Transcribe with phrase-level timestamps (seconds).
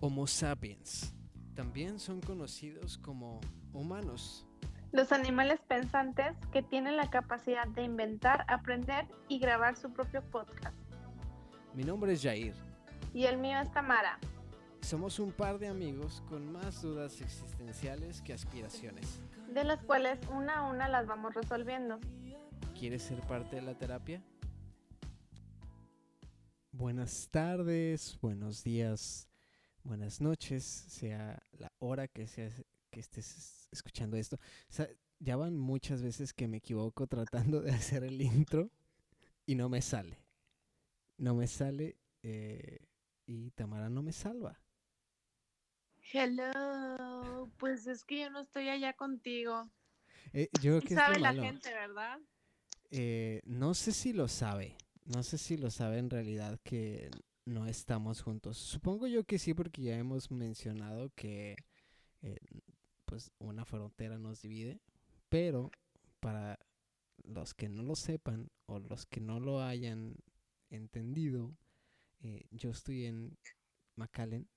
[0.00, 1.14] Homo sapiens.
[1.54, 3.40] También son conocidos como
[3.72, 4.46] humanos.
[4.92, 10.76] Los animales pensantes que tienen la capacidad de inventar, aprender y grabar su propio podcast.
[11.74, 12.54] Mi nombre es Jair.
[13.12, 14.18] Y el mío es Tamara.
[14.80, 19.22] Somos un par de amigos con más dudas existenciales que aspiraciones.
[19.52, 21.98] De las cuales una a una las vamos resolviendo.
[22.78, 24.22] ¿Quieres ser parte de la terapia?
[26.70, 29.28] Buenas tardes, buenos días,
[29.84, 32.50] buenas noches, sea la hora que, sea,
[32.90, 34.38] que estés escuchando esto.
[35.20, 38.70] ya van muchas veces que me equivoco tratando de hacer el intro
[39.46, 40.18] y no me sale.
[41.16, 42.88] No me sale eh,
[43.26, 44.58] y Tamara no me salva.
[46.12, 49.70] Hello, pues es que yo no estoy allá contigo.
[50.32, 52.18] Eh, yo que sabe la gente, ¿verdad?
[52.90, 54.76] Eh, no sé si lo sabe.
[55.04, 57.10] No sé si lo sabe en realidad que
[57.44, 58.56] no estamos juntos.
[58.56, 61.56] Supongo yo que sí, porque ya hemos mencionado que
[62.22, 62.38] eh,
[63.04, 64.80] pues una frontera nos divide.
[65.28, 65.70] Pero
[66.20, 66.58] para
[67.22, 70.16] los que no lo sepan o los que no lo hayan
[70.70, 71.56] entendido,
[72.50, 73.36] yo estoy en
[73.96, 74.48] McAllen,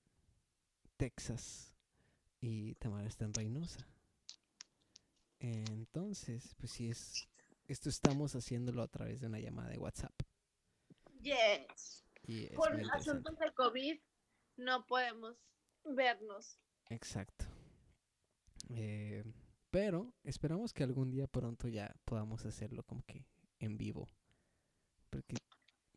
[0.96, 1.74] Texas
[2.40, 3.86] y Tamara está en Reynosa.
[5.38, 7.28] Entonces, pues sí es,
[7.66, 10.14] esto estamos haciéndolo a través de una llamada de WhatsApp.
[11.20, 12.04] Yes.
[12.54, 14.00] Por asuntos de COVID
[14.56, 15.36] no podemos
[15.84, 16.58] vernos.
[16.90, 17.46] Exacto.
[18.70, 19.24] Eh,
[19.70, 23.26] pero esperamos que algún día pronto ya podamos hacerlo como que
[23.58, 24.08] en vivo.
[25.10, 25.36] Porque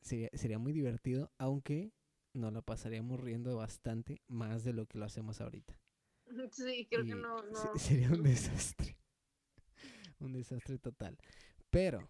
[0.01, 1.91] sería, sería muy divertido, aunque
[2.33, 5.77] nos la pasaríamos riendo bastante más de lo que lo hacemos ahorita.
[6.51, 7.77] Sí, creo que no, no.
[7.77, 8.97] Sería un desastre.
[10.19, 11.17] un desastre total.
[11.69, 12.07] Pero,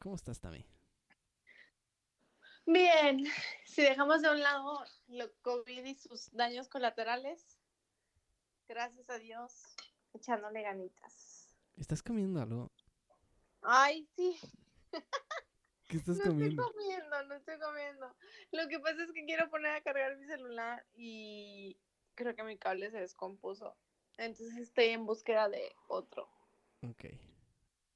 [0.00, 0.64] ¿cómo estás también?
[2.66, 3.24] Bien,
[3.66, 7.58] si dejamos de un lado lo COVID y sus daños colaterales,
[8.68, 9.76] gracias a Dios,
[10.12, 11.54] echándole ganitas.
[11.76, 12.72] ¿Estás comiendo algo?
[13.62, 14.38] Ay, sí.
[15.88, 16.62] ¿Qué estás comiendo?
[16.62, 18.16] No estoy comiendo, no estoy comiendo.
[18.52, 21.78] Lo que pasa es que quiero poner a cargar mi celular y
[22.14, 23.76] creo que mi cable se descompuso.
[24.16, 26.30] Entonces estoy en búsqueda de otro.
[26.82, 27.04] Ok,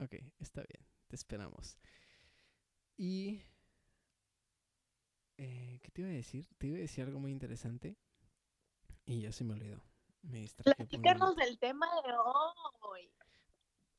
[0.01, 1.79] ok, está bien, te esperamos.
[2.97, 3.43] Y...
[5.39, 6.47] Eh, ¿Qué te iba a decir?
[6.59, 7.97] Te iba a decir algo muy interesante
[9.07, 9.83] y ya se me olvidó.
[10.23, 12.13] Me Platícanos del tema de
[12.83, 13.11] hoy.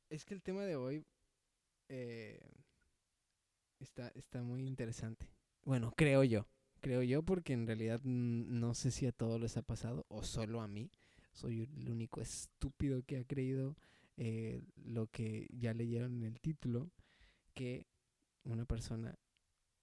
[0.09, 1.05] Es que el tema de hoy...
[1.87, 2.39] Eh,
[3.79, 5.29] Está, está muy interesante.
[5.63, 6.47] Bueno, creo yo.
[6.81, 10.61] Creo yo porque en realidad no sé si a todos les ha pasado o solo
[10.61, 10.91] a mí.
[11.31, 13.77] Soy el único estúpido que ha creído
[14.17, 16.89] eh, lo que ya leyeron en el título,
[17.53, 17.87] que
[18.43, 19.17] una persona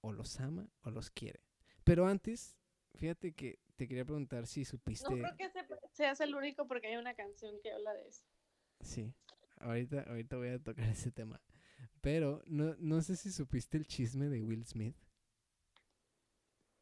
[0.03, 1.41] o los ama o los quiere.
[1.87, 2.57] Pero antes,
[2.97, 5.09] fíjate que te quería preguntar si supiste...
[5.09, 5.51] No creo que
[5.93, 8.25] seas el único porque hay una canción que habla de eso.
[8.81, 9.15] Sí,
[9.59, 11.41] ahorita, ahorita voy a tocar ese tema.
[12.01, 14.97] Pero no, no sé si supiste el chisme de Will Smith.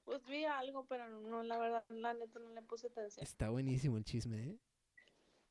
[0.04, 3.22] Pues vi algo, pero no, la verdad, la neta no le puse atención.
[3.22, 4.59] Está buenísimo el chisme, ¿eh?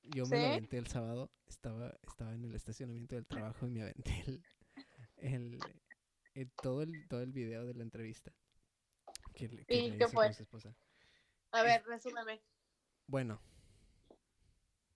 [0.02, 3.84] Yo me lo aventé el sábado, estaba, estaba en el estacionamiento del trabajo y me
[3.84, 4.24] aventé
[5.18, 5.59] el,
[6.34, 8.34] el, todo el todo el video de la entrevista.
[9.36, 10.34] ¿Y qué fue?
[10.34, 10.76] su esposa.
[11.52, 12.42] A ver, resúmeme.
[13.08, 13.42] Bueno,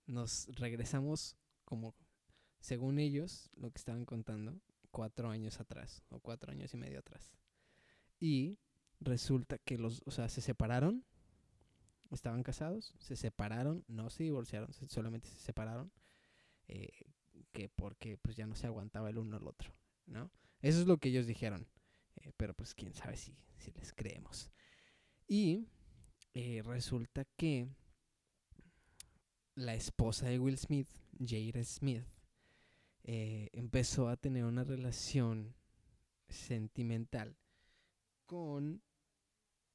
[0.06, 1.96] nos regresamos como
[2.60, 4.60] según ellos, lo que estaban contando,
[4.92, 7.34] cuatro años atrás, o cuatro años y medio atrás.
[8.20, 8.58] Y
[9.00, 11.06] resulta que los, o sea, se separaron,
[12.12, 15.92] estaban casados, se separaron, no se divorciaron, solamente se separaron,
[16.68, 16.90] eh,
[17.52, 19.74] que porque pues ya no se aguantaba el uno al otro,
[20.06, 20.32] ¿no?
[20.62, 21.68] Eso es lo que ellos dijeron,
[22.28, 24.52] eh, pero pues quién sabe si, si les creemos.
[25.28, 25.68] Y
[26.34, 27.68] eh, resulta que
[29.56, 30.90] la esposa de Will Smith,
[31.20, 32.06] Jada Smith,
[33.04, 35.56] eh, empezó a tener una relación
[36.28, 37.38] sentimental
[38.26, 38.84] con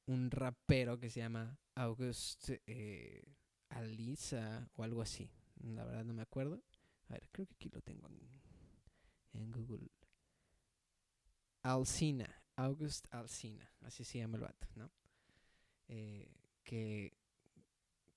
[0.05, 3.23] un rapero que se llama August eh,
[3.69, 5.29] Alisa o algo así.
[5.63, 6.63] La verdad no me acuerdo.
[7.09, 8.07] A ver, creo que aquí lo tengo
[9.33, 9.89] en, Google.
[11.63, 14.91] Alcina, August Alcina, así se llama el vato, ¿no?
[15.87, 16.31] Eh,
[16.63, 17.13] que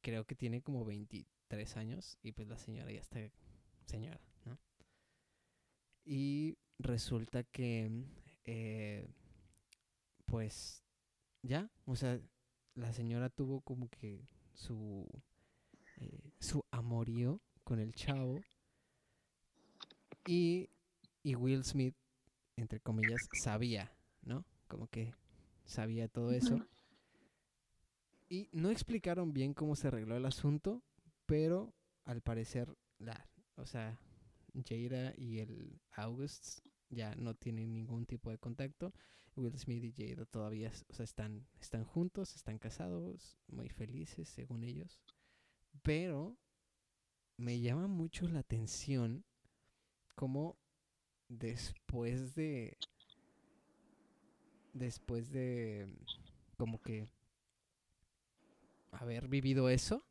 [0.00, 3.20] creo que tiene como 23 años y pues la señora ya está
[3.86, 4.58] señora, ¿no?
[6.04, 7.90] Y resulta que,
[8.44, 9.08] eh,
[10.26, 10.84] pues,
[11.42, 12.20] ya, o sea,
[12.74, 15.08] la señora tuvo como que su,
[15.96, 18.40] eh, su amorío con el chavo.
[20.26, 20.68] Y,
[21.22, 21.96] y Will Smith,
[22.56, 23.95] entre comillas, sabía.
[24.66, 25.14] Como que
[25.64, 26.66] sabía todo eso.
[28.28, 30.82] Y no explicaron bien cómo se arregló el asunto,
[31.26, 31.74] pero
[32.04, 34.00] al parecer, la, o sea,
[34.64, 38.92] Jada y el August ya no tienen ningún tipo de contacto.
[39.36, 44.64] Will Smith y Jada todavía o sea, están, están juntos, están casados, muy felices según
[44.64, 45.00] ellos.
[45.82, 46.38] Pero
[47.36, 49.24] me llama mucho la atención
[50.14, 50.58] cómo
[51.28, 52.78] después de...
[54.78, 55.88] Después de...
[56.56, 57.08] Como que...
[58.92, 60.04] Haber vivido eso.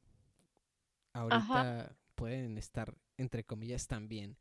[1.13, 4.37] Ahorita pueden estar, entre comillas, también.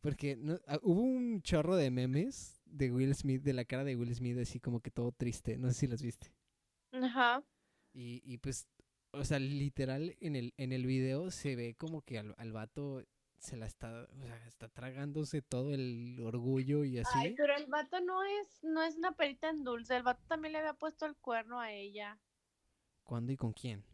[0.00, 3.96] Porque no, ah, hubo un chorro de memes de Will Smith, de la cara de
[3.96, 5.56] Will Smith, así como que todo triste.
[5.58, 6.32] No sé si los viste.
[6.92, 7.42] Ajá.
[7.92, 8.68] Y, y pues,
[9.12, 13.04] o sea, literal, en el, en el video se ve como que al, al vato
[13.44, 17.18] se la está, o sea, está tragándose todo el orgullo y así.
[17.18, 19.96] Ay, pero el vato no es, no es una perita en dulce.
[19.96, 22.18] El vato también le había puesto el cuerno a ella.
[23.02, 23.84] ¿Cuándo y con quién?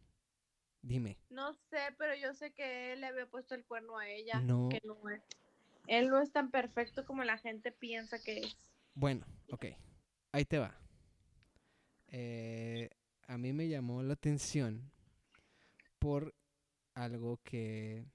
[0.81, 1.17] Dime.
[1.29, 4.39] No sé, pero yo sé que él le había puesto el cuerno a ella.
[4.39, 4.69] No.
[4.69, 5.21] Que no es.
[5.87, 8.57] Él no es tan perfecto como la gente piensa que es.
[8.93, 9.65] Bueno, ok.
[10.31, 10.73] Ahí te va.
[12.07, 12.89] Eh,
[13.27, 14.89] a mí me llamó la atención
[15.99, 16.33] por
[16.93, 18.05] algo que...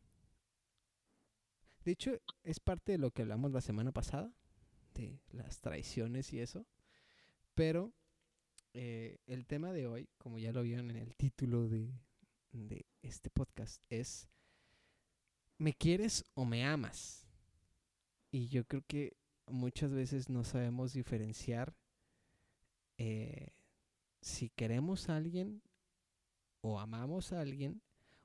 [1.87, 4.35] De hecho, es parte de lo que hablamos la semana pasada,
[4.95, 6.67] de las traiciones y eso.
[7.55, 7.93] Pero
[8.75, 11.95] eh, el tema de hoy, como ya lo vieron en el título de,
[13.03, 14.29] este podcast, es
[15.59, 17.25] ¿me quieres o me amas?
[18.33, 19.17] Y yo creo que
[19.47, 21.77] muchas veces no sabemos diferenciar
[22.99, 23.51] eh,
[24.21, 25.63] si queremos a alguien
[26.63, 27.81] o amamos a alguien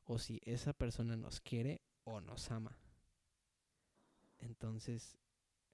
[0.06, 2.81] o si esa persona nos quiere o nos ama.
[4.42, 5.18] Entonces,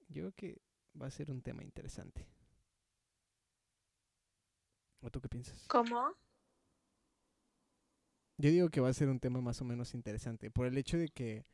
[0.08, 0.62] yo creo que
[1.00, 2.26] va a ser un tema interesante.
[5.00, 5.66] ¿O tú qué piensas?
[5.68, 6.14] ¿Cómo?
[8.36, 10.96] Yo digo que va a ser un tema más o menos interesante por el hecho
[10.96, 11.44] de que,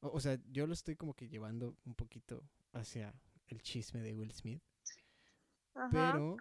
[0.00, 3.14] o, o sea, yo lo estoy como que llevando un poquito hacia
[3.48, 4.62] el chisme de Will Smith.
[5.74, 5.90] Ajá.
[5.90, 6.36] Pero,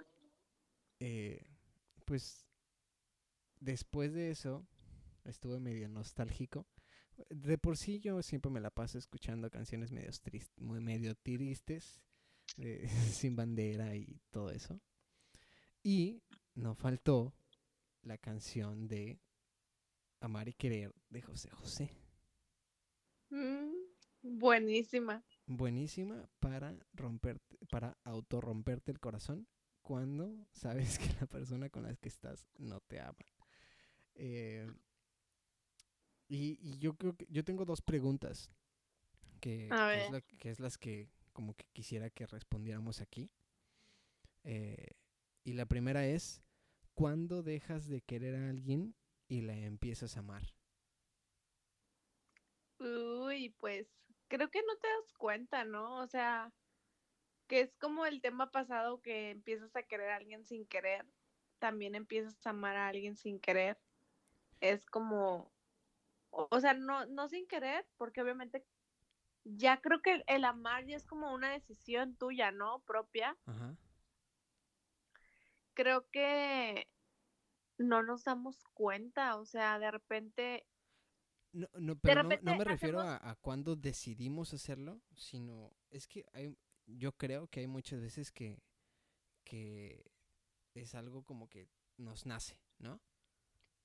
[1.00, 1.46] eh,
[2.06, 2.46] pues,
[3.60, 4.66] después de eso,
[5.26, 6.66] estuve medio nostálgico.
[7.30, 12.02] De por sí yo siempre me la paso escuchando canciones medio, tris- muy medio tristes,
[12.58, 12.88] de
[13.24, 14.80] sin bandera y todo eso.
[15.84, 16.22] Y
[16.56, 17.34] no faltó
[18.02, 19.20] la canción de
[20.22, 21.92] Amar y Querer de José José.
[23.30, 23.74] Mm,
[24.22, 25.24] buenísima.
[25.46, 29.48] buenísima para romperte, para autorromperte el corazón
[29.82, 33.16] cuando sabes que la persona con la que estás no te ama.
[34.16, 34.68] Eh,
[36.30, 38.52] y, y yo creo que yo tengo dos preguntas
[39.42, 43.32] que, A que es, la- que es las que como que quisiera que respondiéramos aquí.
[44.44, 44.92] Eh,
[45.46, 46.42] y la primera es,
[46.94, 48.96] ¿cuándo dejas de querer a alguien
[49.30, 50.54] y la empiezas a amar?
[52.80, 53.88] Uy, pues
[54.28, 55.98] creo que no te das cuenta, ¿no?
[56.00, 56.54] O sea,
[57.48, 61.06] que es como el tema pasado que empiezas a querer a alguien sin querer,
[61.60, 63.80] también empiezas a amar a alguien sin querer.
[64.62, 65.54] Es como,
[66.32, 68.66] o, sea, no, no sin querer, porque obviamente
[69.44, 72.80] ya creo que el, el amar ya es como una decisión tuya, ¿no?
[72.82, 73.38] Propia.
[73.46, 73.76] Ajá.
[75.74, 76.88] Creo que
[77.78, 80.66] no nos damos cuenta, o sea, de repente
[81.54, 86.26] No, no, pero no, me refiero hacemos- a, a cuando decidimos hacerlo, sino es que
[86.34, 86.56] hay,
[86.86, 88.62] yo creo que hay muchas veces que,
[89.46, 90.04] que
[90.76, 91.68] es algo como que
[91.98, 93.02] nos nace, ¿no?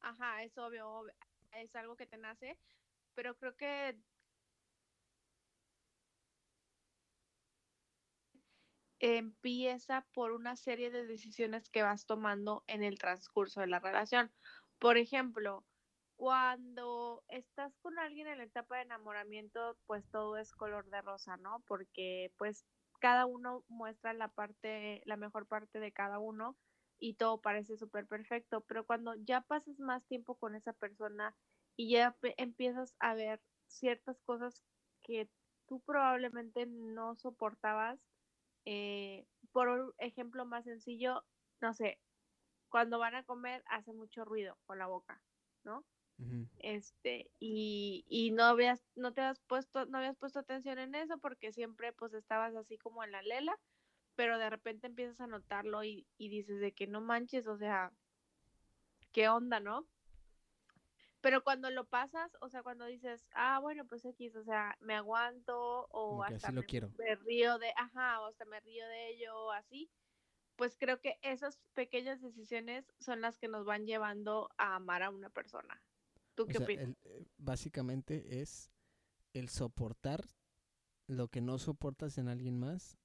[0.00, 1.12] Ajá, es obvio, ob-
[1.60, 2.58] es algo que te nace,
[3.14, 3.98] pero creo que
[9.00, 14.32] empieza por una serie de decisiones que vas tomando en el transcurso de la relación.
[14.78, 15.66] Por ejemplo,
[16.16, 21.36] cuando estás con alguien en la etapa de enamoramiento, pues todo es color de rosa,
[21.36, 21.62] ¿no?
[21.66, 22.66] Porque pues
[23.00, 26.56] cada uno muestra la parte, la mejor parte de cada uno
[27.04, 31.36] y todo parece súper perfecto, pero cuando ya pasas más tiempo con esa persona
[31.76, 34.64] y ya empiezas a ver ciertas cosas
[35.02, 35.28] que
[35.66, 38.00] tú probablemente no soportabas,
[38.64, 41.26] eh, por un ejemplo más sencillo,
[41.60, 42.00] no sé,
[42.70, 45.22] cuando van a comer hace mucho ruido con la boca,
[45.62, 45.84] ¿no?
[46.58, 51.18] Este y, y no habías no te habías puesto no habías puesto atención en eso
[51.18, 53.60] porque siempre pues estabas así como en la lela
[54.16, 57.92] pero de repente empiezas a notarlo y, y dices de que no manches o sea
[59.12, 59.86] qué onda no
[61.20, 64.94] pero cuando lo pasas o sea cuando dices ah bueno pues X o sea me
[64.94, 66.90] aguanto o Como hasta lo quiero.
[66.98, 69.90] me río de ajá o hasta me río de ello o así
[70.56, 75.10] pues creo que esas pequeñas decisiones son las que nos van llevando a amar a
[75.10, 75.82] una persona.
[76.36, 76.90] ¿Tú qué opinas?
[77.04, 78.70] Eh, básicamente es
[79.32, 80.24] el soportar
[81.08, 82.98] lo que no soportas en alguien más,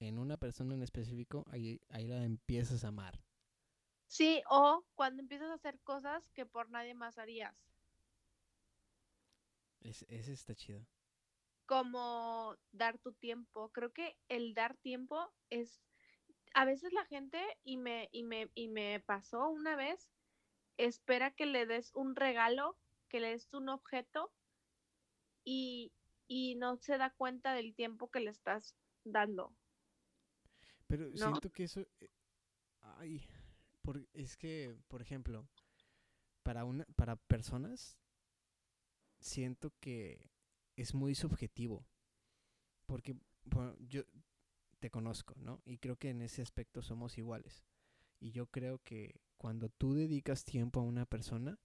[0.00, 3.20] en una persona en específico, ahí, ahí la empiezas a amar.
[4.06, 7.66] Sí, o cuando empiezas a hacer cosas que por nadie más harías.
[9.80, 10.86] ese está chido.
[11.66, 13.70] Como dar tu tiempo.
[13.70, 15.82] Creo que el dar tiempo es.
[16.54, 20.08] A veces la gente, y me, y me, y me pasó una vez,
[20.78, 22.76] espera que le des un regalo,
[23.08, 24.32] que le des un objeto
[25.46, 25.92] y,
[26.58, 28.74] no se da cuenta del tiempo que le estás
[29.04, 29.54] dando.
[30.86, 31.80] Pero siento que eso...
[31.80, 32.08] Eh,
[32.80, 33.26] ay,
[34.12, 35.48] es que, por ejemplo,
[36.42, 37.98] para, una, para personas,
[39.20, 40.30] siento que
[40.76, 41.86] es muy subjetivo.
[42.86, 43.16] Porque
[43.80, 44.02] yo
[44.78, 45.62] te conozco, ¿no?
[45.64, 47.64] Y creo que en ese aspecto somos iguales.
[48.20, 51.58] Y yo creo que cuando tú dedicas tiempo a una persona,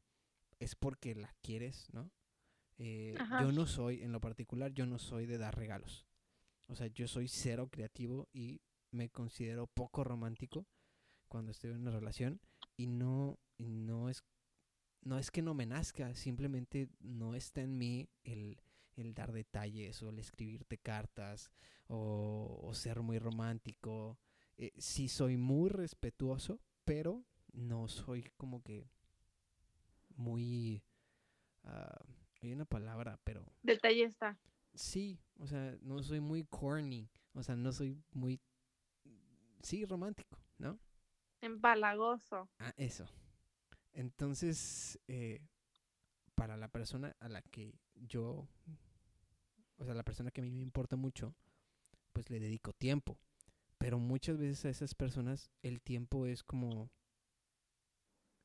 [0.59, 2.11] es porque la quieres, ¿no?
[2.77, 6.07] Eh, yo no soy, en lo particular, yo no soy de dar regalos.
[6.67, 8.61] O sea, yo soy cero creativo y
[8.91, 10.65] me considero poco romántico
[11.27, 12.41] cuando estoy en una relación
[12.77, 14.23] y no, no es
[15.03, 18.57] no es que no me nazca, simplemente no está en mí el,
[19.13, 21.51] dar detalles o el escribirte cartas
[21.87, 24.19] o, ser muy romántico.
[24.57, 28.87] Eh, sí soy muy respetuoso, pero no soy como que
[30.15, 30.83] muy...
[31.63, 33.45] Uh, hay una palabra, pero...
[33.61, 34.39] Detallista.
[34.73, 38.39] Sí, o sea, no soy muy corny, o sea, no soy muy...
[39.63, 40.79] Sí, romántico, ¿no?
[41.41, 42.49] Empalagoso.
[42.59, 43.05] Ah, eso.
[43.93, 45.41] Entonces, eh,
[46.35, 48.47] para la persona a la que yo,
[49.77, 51.35] o sea, la persona que a mí me importa mucho,
[52.13, 53.17] pues le dedico tiempo.
[53.77, 56.91] Pero muchas veces a esas personas el tiempo es como,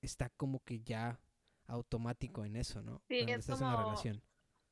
[0.01, 1.21] está como que ya
[1.67, 3.03] automático en eso, ¿no?
[3.09, 4.23] Sí, es como relación.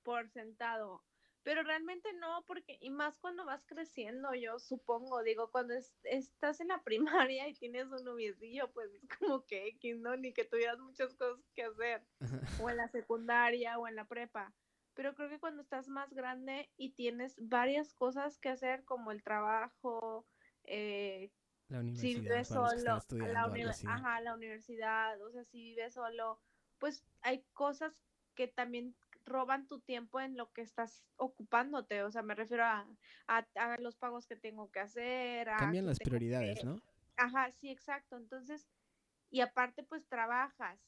[0.02, 1.04] por sentado.
[1.44, 5.74] Pero realmente no, porque, y más cuando vas creciendo, yo supongo, digo, cuando
[6.04, 6.82] estás en la
[7.30, 10.16] primaria y tienes un noviecillo, pues es como que X, ¿no?
[10.16, 12.02] Ni que tuvieras muchas cosas que hacer,
[12.66, 14.54] o en la secundaria o en la prepa.
[14.94, 19.22] Pero creo que cuando estás más grande y tienes varias cosas que hacer, como el
[19.22, 20.26] trabajo,
[20.64, 21.30] eh,
[21.68, 26.40] la universidad, si vives solo, la, ajá, la universidad, o sea, si vives solo,
[26.78, 28.02] pues hay cosas
[28.34, 28.94] que también
[29.26, 32.86] roban tu tiempo en lo que estás ocupándote, o sea, me refiero a,
[33.26, 35.48] a, los pagos que tengo que hacer.
[35.58, 36.80] Cambian las prioridades, ¿no?
[37.16, 38.16] Ajá, sí, exacto.
[38.16, 38.66] Entonces,
[39.30, 40.78] y aparte pues trabajas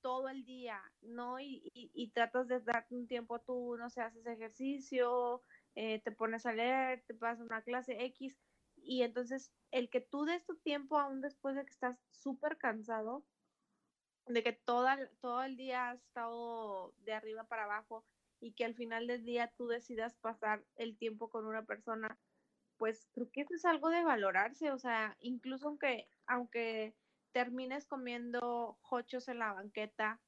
[0.00, 1.40] todo el día, ¿no?
[1.40, 5.42] Y, y, tratas de darte un tiempo tú, no sé, haces ejercicio,
[5.74, 8.36] eh, te pones a leer, te pasas una clase X,
[8.76, 13.24] y entonces el que tú des tu tiempo aún después de que estás súper cansado,
[14.26, 18.04] de que toda, todo el día has estado de arriba para abajo
[18.40, 22.18] y que al final del día tú decidas pasar el tiempo con una persona,
[22.76, 26.94] pues creo que eso es algo de valorarse, o sea, incluso aunque, aunque
[27.32, 30.20] termines comiendo hochos en la banqueta,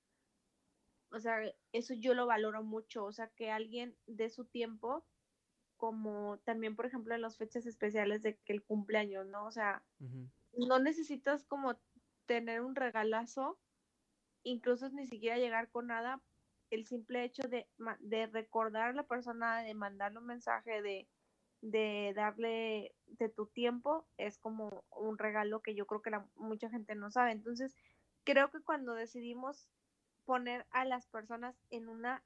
[1.11, 1.39] o sea,
[1.73, 5.05] eso yo lo valoro mucho, o sea, que alguien dé su tiempo,
[5.77, 9.47] como también, por ejemplo, en las fechas especiales de que el cumpleaños, ¿no?
[9.47, 9.85] O sea,
[10.53, 11.79] no necesitas como
[12.27, 13.59] tener un regalazo
[14.47, 16.23] incluso ni siquiera llegar con nada,
[16.71, 17.69] el simple hecho de,
[18.01, 21.09] de recordar a la persona, de mandarle un mensaje, de,
[21.63, 26.71] de darle de tu tiempo, es como un regalo que yo creo que la, mucha
[26.71, 27.33] gente no sabe.
[27.33, 27.77] Entonces,
[28.25, 29.69] creo que cuando decidimos
[30.25, 32.23] poner a las personas en una,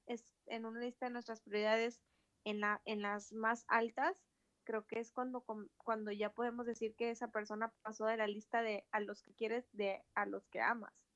[0.46, 2.00] en una lista de nuestras prioridades
[2.44, 4.22] en, la, en las más altas,
[4.64, 5.44] creo que es cuando,
[5.78, 9.34] cuando ya podemos decir que esa persona pasó de la lista de a los que
[9.34, 11.09] quieres de a los que amas.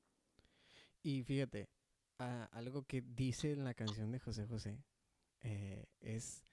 [1.05, 1.69] Y fíjate,
[2.17, 4.83] algo que dice en la canción de José José
[5.41, 6.43] eh, es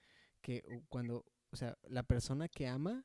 [0.41, 3.03] que cuando, o sea, la persona que ama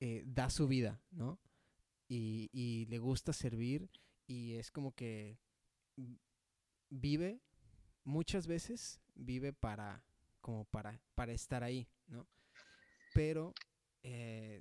[0.00, 1.38] eh, da su vida, ¿no?
[2.08, 3.88] Y, y le gusta servir
[4.26, 5.38] y es como que
[6.90, 7.40] vive,
[8.02, 10.04] muchas veces vive para,
[10.40, 12.26] como para, para estar ahí, ¿no?
[13.14, 13.54] Pero
[14.02, 14.60] eh,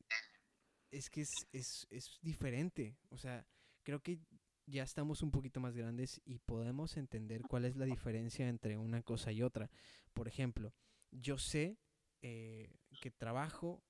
[0.92, 3.48] es que es, es, es diferente, o sea,
[3.82, 4.20] creo que
[4.68, 9.02] ya estamos un poquito más grandes y podemos entender cuál es la diferencia entre una
[9.02, 9.72] cosa y otra.
[10.14, 10.74] Por ejemplo,
[11.10, 11.78] yo sé
[12.22, 13.82] eh, que trabajo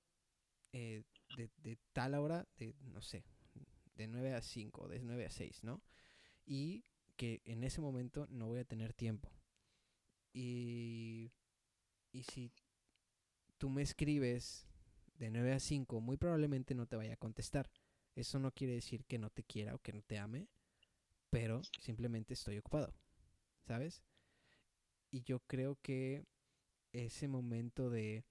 [0.72, 1.02] eh,
[1.36, 3.24] de, tal hora, de, no sé,
[3.96, 5.82] de 9 a 5, de 9 a 6, ¿no?
[6.46, 6.84] Y
[7.16, 9.32] que en ese momento no voy a tener tiempo.
[10.32, 11.32] Y,
[12.12, 12.52] y si
[13.56, 14.68] tú me escribes
[15.16, 17.68] de 9 a 5 muy probablemente no te vaya a contestar.
[18.14, 20.48] Eso no quiere decir que no te quiera o que no te ame,
[21.30, 22.94] pero simplemente estoy ocupado,
[23.66, 24.02] ¿sabes?
[25.10, 26.26] Y yo creo que
[26.92, 28.24] ese momento de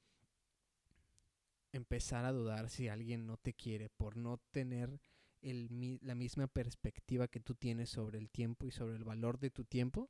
[1.71, 4.99] empezar a dudar si alguien no te quiere por no tener
[5.41, 9.51] el, la misma perspectiva que tú tienes sobre el tiempo y sobre el valor de
[9.51, 10.09] tu tiempo,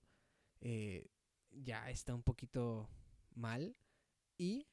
[0.62, 1.10] eh,
[1.52, 2.90] ya está un poquito
[3.36, 3.76] mal
[4.38, 4.68] y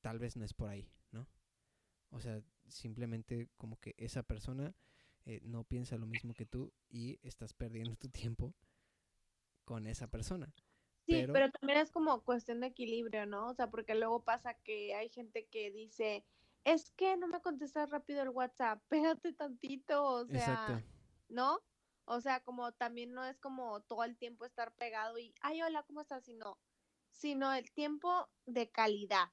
[0.00, 1.26] tal vez no es por ahí, ¿no?
[2.10, 4.74] O sea, simplemente como que esa persona
[5.26, 8.54] eh, no piensa lo mismo que tú y estás perdiendo tu tiempo
[9.64, 10.52] con esa persona.
[11.06, 11.50] Sí, pero...
[11.50, 13.48] también es como cuestión de equilibrio, ¿no?
[13.48, 16.24] O sea, porque luego pasa que hay gente que dice,
[16.64, 20.84] es que no me contestas rápido el WhatsApp, espérate tantito, o sea,
[21.28, 21.60] ¿no?
[22.04, 25.82] O sea, como también no es como todo el tiempo estar pegado y, ay, hola,
[25.82, 26.24] ¿cómo estás?
[26.24, 26.58] Sino,
[27.10, 29.28] sino el tiempo de calidad.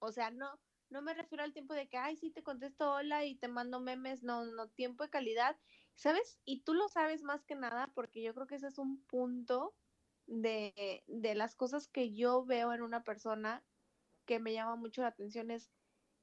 [0.00, 0.58] O sea, no,
[0.90, 3.80] no me refiero al tiempo de que, ay, sí, te contesto hola y te mando
[3.80, 5.56] memes, no, no, tiempo de calidad,
[5.94, 6.40] ¿sabes?
[6.44, 9.74] Y tú lo sabes más que nada porque yo creo que ese es un punto
[10.26, 13.64] de, de las cosas que yo veo en una persona
[14.26, 15.70] que me llama mucho la atención, es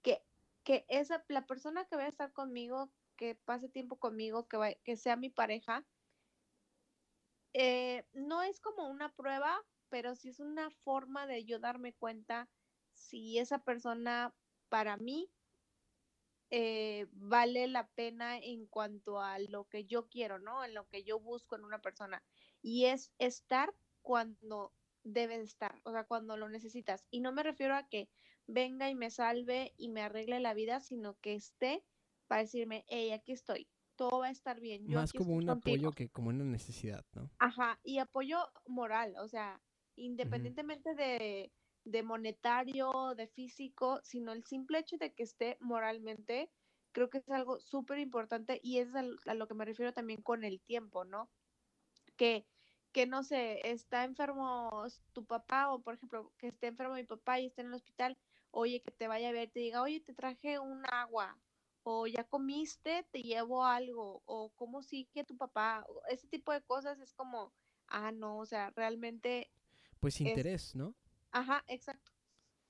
[0.02, 0.26] que,
[0.64, 4.98] que esa, la persona que va a estar conmigo, que pase tiempo conmigo, que, que
[4.98, 5.86] sea mi pareja,
[7.54, 12.50] eh, no es como una prueba, pero sí es una forma de yo darme cuenta
[12.94, 14.36] si esa persona
[14.74, 15.30] para mí
[16.50, 20.66] eh, vale la pena en cuanto a lo que yo quiero, ¿no?
[20.66, 22.24] En lo que yo busco en una persona.
[22.64, 27.06] Y es estar cuando debe estar, o sea, cuando lo necesitas.
[27.12, 28.10] Y no me refiero a que
[28.48, 31.84] venga y me salve y me arregle la vida, sino que esté
[32.26, 34.88] para decirme, hey, aquí estoy, todo va a estar bien.
[34.88, 37.30] Más como un apoyo que como una necesidad, ¿no?
[37.38, 39.62] Ajá, y apoyo moral, o sea,
[39.96, 41.52] independientemente de,
[41.86, 46.50] de, monetario, de físico, sino el simple hecho de que esté moralmente,
[46.92, 50.44] creo que es algo súper importante y es a lo que me refiero también con
[50.44, 51.30] el tiempo, ¿no?
[52.16, 52.46] Que,
[52.92, 57.40] que no sé, está enfermo tu papá o por ejemplo, que esté enfermo mi papá
[57.40, 58.18] y esté en el hospital,
[58.52, 61.38] oye, que te vaya a ver, te diga, oye, te traje un agua
[61.84, 67.00] o ya comiste, te llevo algo, o cómo sigue tu papá, ese tipo de cosas
[67.00, 67.54] es como,
[67.88, 69.52] ah, no, o sea, realmente...
[70.00, 70.96] Pues interés, ¿no?
[71.34, 72.12] Ajá, exacto.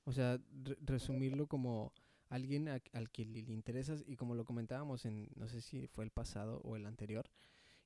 [0.05, 0.39] O sea,
[0.81, 1.93] resumirlo como
[2.29, 6.11] alguien al que le interesas y como lo comentábamos en, no sé si fue el
[6.11, 7.29] pasado o el anterior,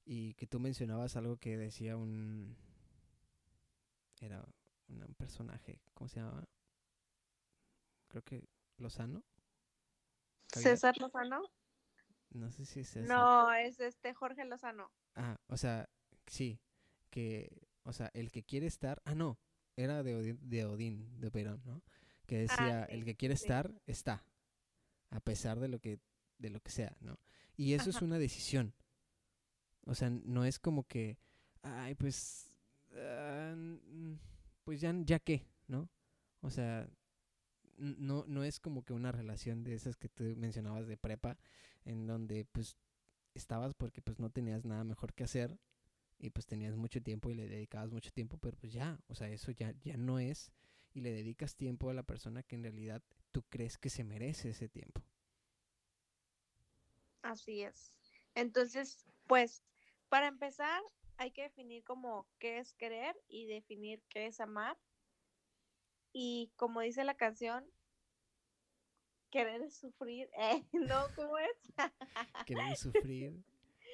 [0.05, 2.55] y que tú mencionabas algo que decía un...
[4.19, 4.43] Era
[4.87, 6.47] un personaje, ¿cómo se llama?
[8.07, 9.23] Creo que Lozano.
[10.47, 11.43] ¿César Lozano?
[12.29, 13.09] No sé si es César.
[13.09, 14.91] No, es este Jorge Lozano.
[15.15, 15.89] Ah, o sea,
[16.25, 16.59] sí,
[17.09, 19.37] que, o sea, el que quiere estar, ah, no,
[19.77, 21.81] era de Odín, de, Odín, de Perón, ¿no?
[22.25, 24.25] Que ah, decía, el que quiere estar, está,
[25.11, 25.99] a pesar de lo que,
[26.39, 27.17] de lo que sea, ¿no?
[27.55, 28.73] Y eso es una decisión.
[29.85, 31.17] O sea, no es como que,
[31.61, 32.57] ay, pues,
[32.95, 33.55] ah,
[34.63, 35.89] pues ya, ya qué, ¿no?
[36.41, 36.89] O sea,
[37.77, 41.37] no, no es como que una relación de esas que tú mencionabas de prepa,
[41.85, 42.75] en donde pues
[43.33, 45.57] estabas porque pues no tenías nada mejor que hacer
[46.19, 49.29] y pues tenías mucho tiempo y le dedicabas mucho tiempo, pero pues ya, o sea,
[49.29, 50.51] eso ya, ya no es
[50.93, 54.49] y le dedicas tiempo a la persona que en realidad tú crees que se merece
[54.49, 55.01] ese tiempo.
[57.21, 57.93] Así es.
[58.35, 59.63] Entonces, pues,
[60.09, 60.81] para empezar,
[61.17, 64.77] hay que definir como qué es querer y definir qué es amar
[66.13, 67.63] y como dice la canción,
[69.29, 71.05] querer es sufrir, eh, ¿no?
[71.15, 71.73] ¿Cómo es?
[72.45, 73.43] querer es sufrir.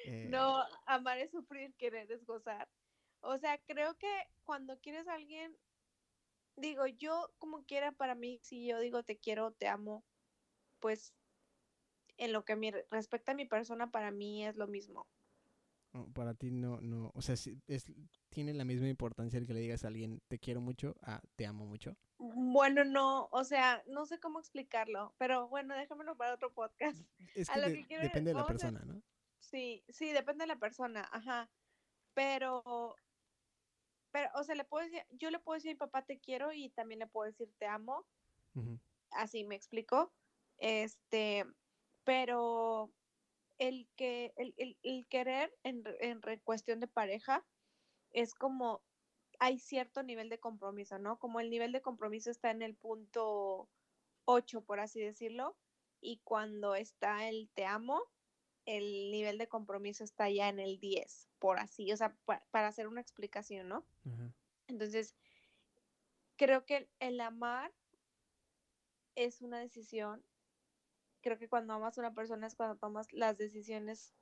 [0.04, 0.26] Eh.
[0.28, 2.68] No, amar es sufrir, querer es gozar.
[3.20, 4.12] O sea, creo que
[4.44, 5.56] cuando quieres a alguien,
[6.56, 10.04] digo, yo como quiera para mí, si yo digo te quiero, te amo,
[10.80, 11.14] pues
[12.18, 15.06] en lo que me respecta a mi persona, para mí es lo mismo.
[16.12, 17.92] para ti no, no, o sea, es,
[18.28, 21.46] tiene la misma importancia el que le digas a alguien te quiero mucho a te
[21.46, 21.96] amo mucho.
[22.18, 27.00] Bueno, no, o sea, no sé cómo explicarlo, pero bueno, déjamelo para otro podcast.
[27.34, 27.48] Es
[27.88, 29.02] que, depende de la persona, ¿no?
[29.50, 31.50] Sí, sí, depende de la persona, ajá.
[32.14, 32.96] Pero,
[34.10, 37.00] pero, o sea, le puedo decir, yo le puedo decir papá te quiero y también
[37.00, 38.06] le puedo decir te amo.
[39.10, 40.14] Así me explico.
[40.56, 41.44] Este,
[42.04, 42.94] pero
[43.58, 47.46] el que, el, el, el querer en, en cuestión de pareja
[48.12, 48.82] es como
[49.40, 51.18] hay cierto nivel de compromiso, ¿no?
[51.18, 53.68] Como el nivel de compromiso está en el punto
[54.24, 55.58] 8, por así decirlo,
[56.00, 58.00] y cuando está el te amo,
[58.66, 62.16] el nivel de compromiso está ya en el 10, por así, o sea,
[62.50, 63.84] para, hacer una explicación, ¿no?
[64.66, 65.14] Entonces,
[66.36, 67.72] creo que el amar
[69.14, 70.24] es una decisión
[71.24, 74.12] creo que cuando amas a una persona es cuando tomas las decisiones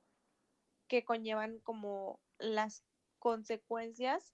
[0.87, 2.85] que conllevan como las
[3.19, 4.33] consecuencias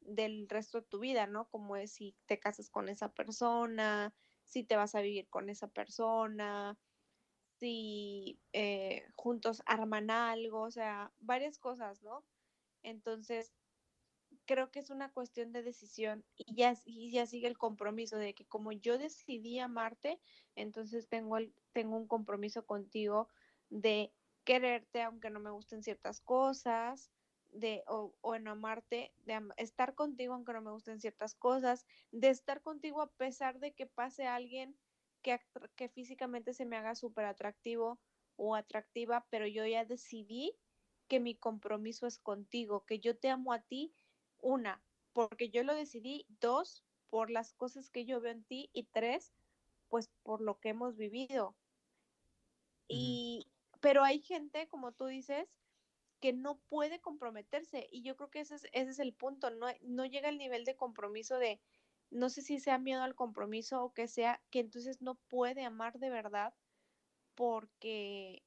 [0.00, 1.48] del resto de tu vida, ¿no?
[1.48, 4.12] Como es si te casas con esa persona,
[4.44, 6.78] si te vas a vivir con esa persona,
[7.60, 12.24] si eh, juntos arman algo, o sea, varias cosas, ¿no?
[12.82, 13.52] Entonces,
[14.46, 18.34] creo que es una cuestión de decisión y ya, y ya sigue el compromiso de
[18.34, 20.18] que como yo decidí amarte,
[20.56, 23.28] entonces tengo, el, tengo un compromiso contigo
[23.68, 24.12] de
[24.44, 27.12] quererte aunque no me gusten ciertas cosas,
[27.52, 32.30] de o, o en amarte, de estar contigo aunque no me gusten ciertas cosas, de
[32.30, 34.76] estar contigo a pesar de que pase alguien
[35.22, 35.40] que,
[35.76, 37.98] que físicamente se me haga súper atractivo
[38.36, 40.56] o atractiva, pero yo ya decidí
[41.08, 43.92] que mi compromiso es contigo, que yo te amo a ti,
[44.40, 48.84] una, porque yo lo decidí, dos, por las cosas que yo veo en ti y
[48.84, 49.32] tres,
[49.88, 51.56] pues por lo que hemos vivido.
[52.88, 53.48] Y,
[53.80, 55.48] pero hay gente, como tú dices,
[56.20, 59.66] que no puede comprometerse y yo creo que ese es, ese es el punto, no,
[59.82, 61.60] no llega al nivel de compromiso de,
[62.10, 65.98] no sé si sea miedo al compromiso o que sea, que entonces no puede amar
[65.98, 66.54] de verdad
[67.34, 68.42] porque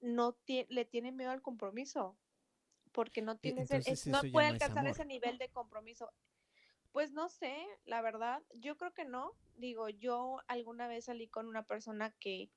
[0.00, 2.18] no le tiene miedo al compromiso,
[2.92, 6.12] porque no tiene ese, no puede alcanzar ese nivel de compromiso.
[6.92, 9.32] Pues no sé, la verdad, yo creo que no.
[9.56, 12.50] Digo, yo alguna vez salí con una persona que,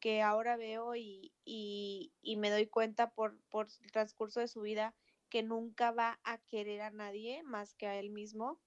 [0.00, 4.62] que ahora veo y, y, y me doy cuenta por, por el transcurso de su
[4.62, 4.94] vida
[5.28, 8.60] que nunca va a querer a nadie más que a él mismo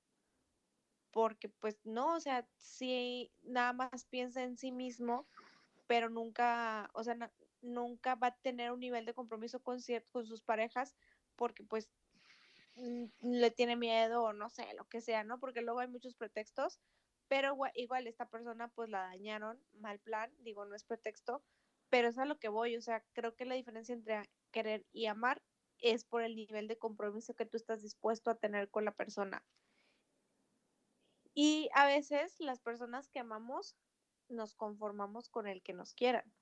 [1.17, 5.27] porque pues no, o sea, sí, nada más piensa en sí mismo,
[5.88, 7.17] pero nunca, o sea,
[7.60, 9.80] nunca va a tener un nivel de compromiso con,
[10.12, 10.95] con sus parejas
[11.36, 11.89] porque pues
[12.75, 15.39] mm, le tiene miedo o no sé, lo que sea, ¿no?
[15.39, 16.80] Porque luego hay muchos pretextos,
[17.27, 21.43] pero igual esta persona pues la dañaron, mal plan, digo, no es pretexto,
[21.89, 25.08] pero es a lo que voy, o sea, creo que la diferencia entre querer y
[25.08, 25.41] amar
[25.80, 29.43] es por el nivel de compromiso que tú estás dispuesto a tener con la persona.
[31.39, 33.78] Y a veces las personas que amamos
[34.28, 36.34] nos conformamos con el que nos quieran.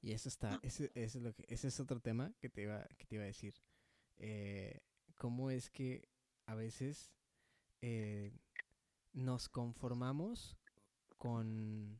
[0.00, 3.06] Y eso está, ese, es lo que, ese es otro tema que te iba, que
[3.06, 3.60] te iba a decir.
[4.18, 4.82] Eh,
[5.16, 6.08] ¿Cómo es que
[6.46, 7.10] a veces
[7.80, 8.38] eh,
[9.12, 10.56] nos conformamos
[11.18, 11.98] con,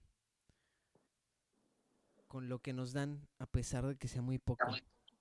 [2.28, 4.66] con lo que nos dan a pesar de que sea muy poco,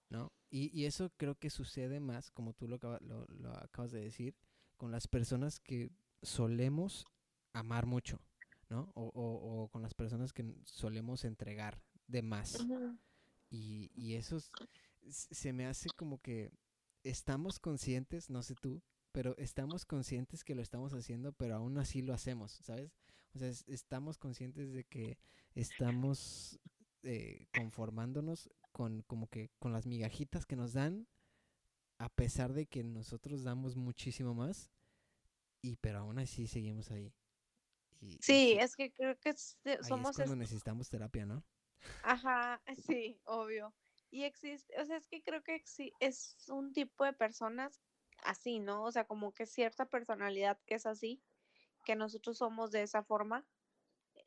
[0.10, 0.32] ¿no?
[0.52, 4.36] Y, y eso creo que sucede más, como tú lo, lo, lo acabas de decir,
[4.78, 5.90] con las personas que
[6.26, 7.06] solemos
[7.54, 8.20] amar mucho,
[8.70, 8.92] ¿no?
[8.96, 12.66] O, o, con las personas que solemos entregar de más.
[13.50, 14.40] y, y eso
[15.08, 16.52] se me hace como que
[17.04, 22.02] estamos conscientes, no sé tú, pero estamos conscientes que lo estamos haciendo, pero aún así
[22.02, 22.92] lo hacemos, ¿sabes?
[23.34, 25.18] O sea, estamos conscientes de que
[25.54, 26.60] estamos
[27.04, 31.08] eh, conformándonos con como que con las migajitas que nos dan,
[31.98, 34.70] a pesar de que nosotros damos muchísimo más
[35.66, 37.12] y pero aún así seguimos ahí.
[38.20, 39.34] sí, es que creo que
[39.82, 40.12] somos...
[40.12, 41.44] Es cuando necesitamos terapia, ¿no?
[42.04, 43.74] Ajá, sí, obvio.
[44.12, 45.64] Y existe, o sea, es que creo que
[46.00, 47.82] es un tipo de personas
[48.24, 48.84] así, ¿no?
[48.84, 51.22] O sea, como que cierta personalidad que es así,
[51.84, 53.46] que nosotros somos de esa forma,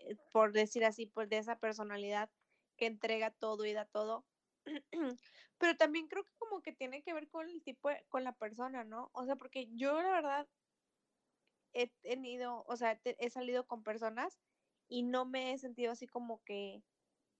[0.00, 2.30] eh, por decir así, pues de esa personalidad
[2.76, 4.26] que entrega todo y da todo.
[5.58, 8.84] Pero también creo que como que tiene que ver con el tipo, con la persona,
[8.84, 9.10] ¿no?
[9.12, 10.48] O sea, porque yo la verdad
[11.82, 14.40] he tenido, o sea, he salido con personas
[14.88, 16.82] y no me he sentido así como que,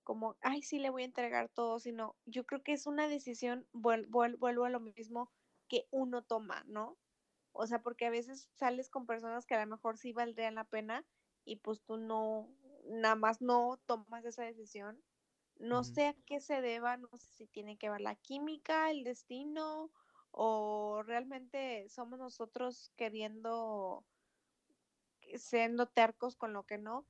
[0.04, 3.68] como, ay, sí le voy a entregar todo, sino yo creo que es una decisión,
[3.72, 5.30] vuelvo, vuelvo a lo mismo
[5.68, 6.98] que uno toma, ¿no?
[7.52, 10.64] O sea, porque a veces sales con personas que a lo mejor sí valdrían la
[10.64, 11.06] pena
[11.44, 15.02] y pues tú no, nada más no tomas esa decisión.
[15.56, 19.04] No sé a qué se deba, no sé si tiene que ver la química, el
[19.04, 19.90] destino
[20.30, 24.06] o realmente somos nosotros queriendo
[25.36, 27.06] siendo tercos con lo que no,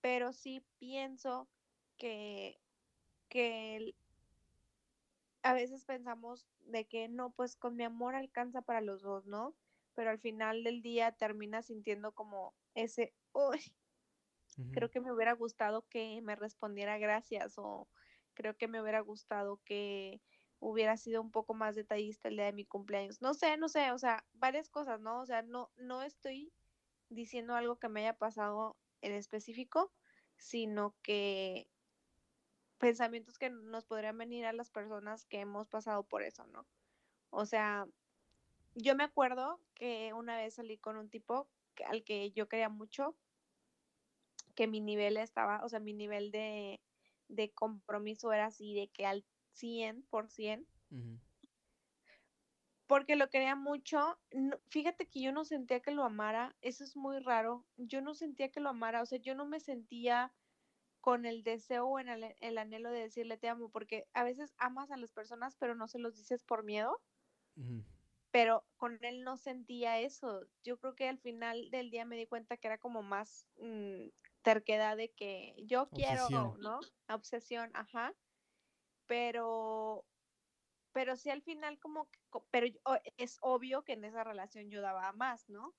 [0.00, 1.48] pero sí pienso
[1.96, 2.60] que,
[3.28, 3.94] que
[5.42, 9.54] a veces pensamos de que no, pues con mi amor alcanza para los dos, ¿no?
[9.94, 13.60] Pero al final del día termina sintiendo como ese, uy,
[14.72, 17.88] creo que me hubiera gustado que me respondiera gracias o
[18.34, 20.20] creo que me hubiera gustado que
[20.60, 23.20] hubiera sido un poco más detallista el día de mi cumpleaños.
[23.22, 25.20] No sé, no sé, o sea, varias cosas, ¿no?
[25.20, 26.52] O sea, no, no estoy
[27.10, 29.92] diciendo algo que me haya pasado en específico,
[30.36, 31.68] sino que
[32.78, 36.66] pensamientos que nos podrían venir a las personas que hemos pasado por eso, ¿no?
[37.28, 37.86] O sea,
[38.74, 41.48] yo me acuerdo que una vez salí con un tipo
[41.86, 43.16] al que yo quería mucho,
[44.54, 46.80] que mi nivel estaba, o sea, mi nivel de,
[47.28, 50.66] de compromiso era así, de que al 100%,
[52.90, 54.18] porque lo quería mucho.
[54.68, 57.64] fíjate que yo no sentía que lo amara, eso es muy raro.
[57.76, 60.34] Yo no sentía que lo amara, o sea, yo no me sentía
[61.00, 64.90] con el deseo o en el, anhelo de decirle te amo, porque a veces amas
[64.90, 67.00] a las personas, pero no se los dices por miedo.
[68.32, 70.44] Pero con él no sentía eso.
[70.64, 74.08] Yo creo que al final del día me di cuenta que era como más mm,
[74.42, 76.80] terquedad de que yo quiero, ¿no?
[77.08, 78.12] Obsesión, ajá.
[79.06, 80.04] Pero
[80.92, 82.66] pero sí al final como que, pero
[83.16, 85.74] es obvio que en esa relación yo daba más, ¿no?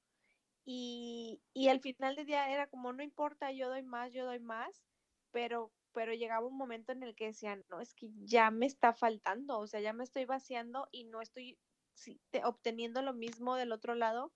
[0.65, 4.39] Y, y al final del día era como, no importa, yo doy más, yo doy
[4.39, 4.83] más,
[5.31, 8.93] pero, pero llegaba un momento en el que decían, no, es que ya me está
[8.93, 11.59] faltando, o sea, ya me estoy vaciando y no estoy
[12.43, 14.33] obteniendo lo mismo del otro lado,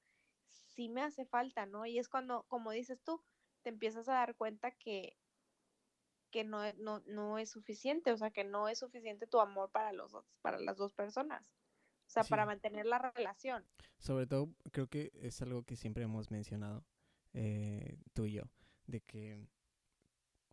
[0.49, 1.85] sí me hace falta, ¿no?
[1.85, 3.23] Y es cuando, como dices tú,
[3.61, 5.17] te empiezas a dar cuenta que,
[6.35, 9.93] que no, no, no es suficiente, o sea, que no es suficiente tu amor para,
[9.93, 11.47] los, para las dos personas,
[12.07, 13.63] o sea, para mantener la relación.
[13.99, 16.83] Sobre todo, creo que es algo que siempre hemos mencionado,
[17.31, 18.43] eh, tú y yo,
[18.85, 19.47] de que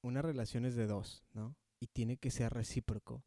[0.02, 1.56] una relación es de dos, ¿no?
[1.80, 3.24] Y tiene que ser recíproco.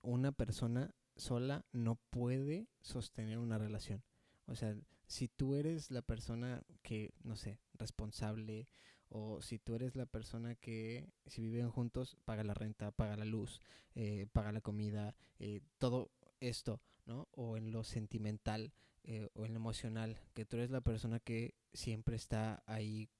[0.00, 4.02] Una persona sola no puede sostener una relación.
[4.46, 4.74] O sea,
[5.06, 8.68] si tú eres la persona que, no sé, responsable,
[9.10, 13.24] o si tú eres la persona que, si viven juntos, paga la renta, paga la
[13.24, 13.60] luz,
[13.94, 17.28] eh, paga la comida, eh, todo esto, ¿no?
[17.32, 21.54] O en lo sentimental eh, o en lo emocional, que tú eres la persona que
[21.72, 23.10] siempre está ahí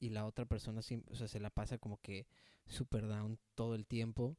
[0.00, 2.26] y la otra persona o sea, se la pasa como que
[2.66, 4.36] super down todo el tiempo,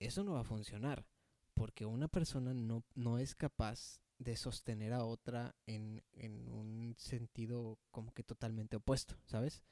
[0.00, 1.06] eso no va a funcionar,
[1.54, 7.78] porque una persona no, no es capaz de sostener a otra en, en un sentido
[7.90, 9.62] como que totalmente opuesto, ¿sabes?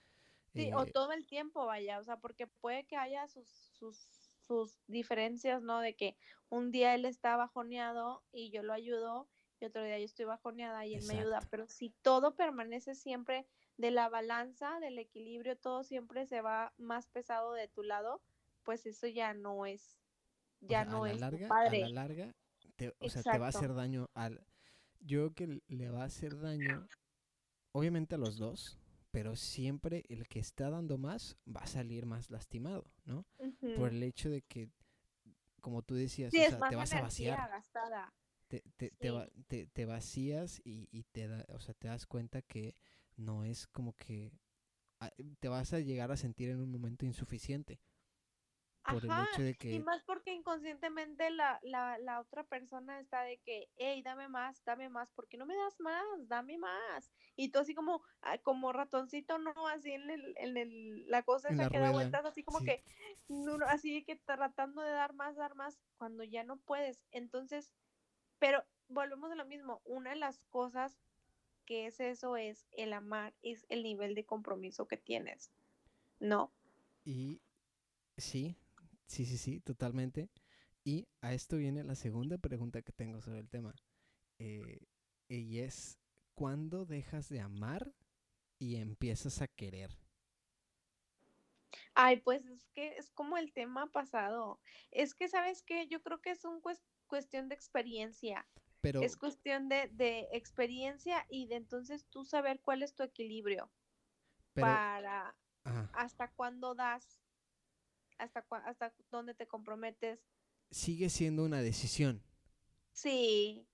[0.53, 4.07] Sí, o eh, todo el tiempo, vaya, o sea, porque puede que haya sus, sus,
[4.47, 5.81] sus diferencias, ¿no?
[5.81, 6.17] De que
[6.51, 9.29] un día él está bajoneado y yo lo ayudo,
[9.61, 13.47] y otro día yo estoy bajoneada y él me ayuda, pero si todo permanece siempre
[13.79, 18.21] de la balanza, del equilibrio, todo siempre se va más pesado de tu lado,
[18.65, 19.99] pues eso ya no es,
[20.61, 21.85] ya no es larga, padre.
[21.85, 22.35] A la larga
[22.99, 24.47] o sea, te va a hacer daño al...
[25.01, 26.87] Yo creo que le va a hacer daño,
[27.73, 28.79] obviamente a los dos,
[29.11, 33.27] pero siempre el que está dando más va a salir más lastimado, ¿no?
[33.77, 34.71] Por el hecho de que,
[35.61, 37.63] como tú decías, o sea, te vas a vaciar.
[38.49, 38.93] Te, te,
[39.49, 42.77] te, te, vacías y, y, te, da, o sea, te das cuenta que
[43.17, 44.31] no es como que
[45.01, 47.81] ah, te vas a llegar a sentir en un momento insuficiente
[48.83, 49.73] por el hecho de que...
[49.73, 54.63] Y más porque inconscientemente la, la, la, otra persona está de que, hey, dame más,
[54.65, 56.05] dame más, ¿por qué no me das más?
[56.29, 57.11] Dame más.
[57.37, 59.53] Y tú así como, ah, como ratoncito, ¿no?
[59.69, 62.83] Así en, el, en el, la cosa esa que da vueltas, así como que,
[63.69, 67.05] así que tratando de dar más, dar más, cuando ya no puedes.
[67.13, 67.73] Entonces,
[68.39, 70.99] pero volvemos a lo mismo, una de las cosas
[71.65, 75.53] que es eso es el amar, es el nivel de compromiso que tienes,
[76.19, 76.53] ¿no?
[77.05, 77.41] Y
[78.17, 78.57] sí,
[79.07, 80.31] Sí, sí, sí, totalmente.
[80.85, 83.75] Y a esto viene la segunda pregunta que tengo sobre el tema.
[84.39, 84.81] Eh,
[85.29, 85.99] y es,
[86.35, 87.93] ¿cuándo dejas de amar
[88.59, 89.97] y empiezas a querer?
[91.95, 94.61] Ay, pues es que es como el tema pasado.
[94.91, 95.87] Es que, ¿sabes qué?
[95.89, 96.61] Yo creo que es un
[97.07, 98.47] cuestión de experiencia.
[98.81, 99.01] Pero...
[99.03, 103.71] Es cuestión de, de, experiencia y de entonces tú saber cuál es tu equilibrio
[104.55, 105.35] para
[105.93, 107.22] hasta cuándo das
[108.23, 110.21] hasta, hasta dónde te comprometes.
[110.71, 112.23] Sigue siendo una decisión.
[112.93, 113.67] Sí.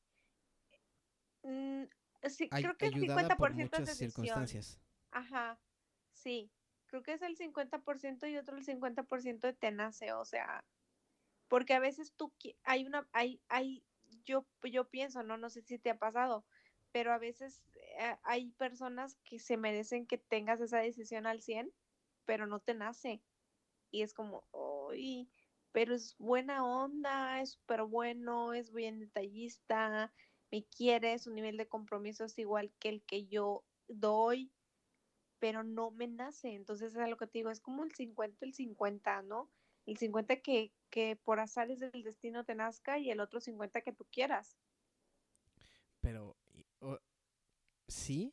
[1.43, 1.85] Mm,
[2.29, 4.11] sí creo que el 50% es decisión.
[4.11, 4.81] circunstancias.
[5.11, 5.59] Ajá,
[6.13, 6.51] sí.
[6.87, 10.65] Creo que es el 50% y otro el 50% de tenace, o sea,
[11.49, 12.33] porque a veces tú
[12.65, 13.85] hay una hay hay
[14.25, 16.47] yo yo pienso, no no sé si te ha pasado,
[16.93, 21.71] pero a veces eh, hay personas que se merecen que tengas esa decisión al 100,
[22.25, 23.21] pero no te nace
[23.91, 25.31] y es como, uy,
[25.73, 30.13] pero es buena onda, es súper bueno, es bien detallista,
[30.51, 34.51] me quiere, su nivel de compromiso es igual que el que yo doy,
[35.39, 36.55] pero no me nace.
[36.55, 39.51] Entonces es lo que te digo, es como el 50, el 50, ¿no?
[39.87, 43.93] El 50 que, que por azares del destino te nazca y el otro 50 que
[43.93, 44.57] tú quieras.
[46.01, 46.37] Pero,
[47.87, 48.33] sí,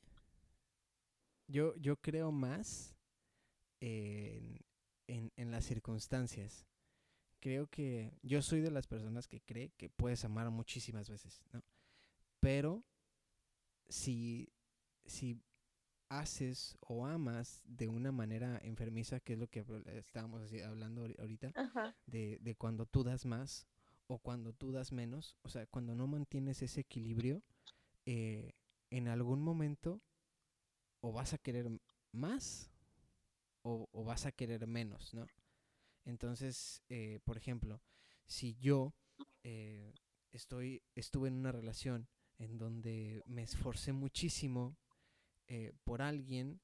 [1.47, 2.95] yo, yo creo más
[3.79, 4.59] en,
[5.07, 6.65] en, en las circunstancias.
[7.39, 11.63] Creo que yo soy de las personas que cree que puedes amar muchísimas veces, ¿no?
[12.39, 12.83] Pero
[13.87, 14.51] si,
[15.05, 15.41] si
[16.09, 21.51] haces o amas de una manera enfermiza, que es lo que estábamos hablando ahorita,
[22.05, 23.67] de, de cuando tú das más
[24.07, 27.43] o cuando tú das menos, o sea, cuando no mantienes ese equilibrio,
[28.05, 28.53] eh,
[28.91, 30.01] en algún momento
[31.01, 31.69] o vas a querer
[32.11, 32.71] más
[33.65, 35.25] o, vas a querer menos, ¿no?
[36.05, 37.81] Entonces, eh, por ejemplo,
[38.27, 38.93] si yo
[39.43, 39.91] eh,
[40.31, 44.77] estoy, estuve en una relación en donde me esforcé muchísimo
[45.47, 46.61] eh, por alguien,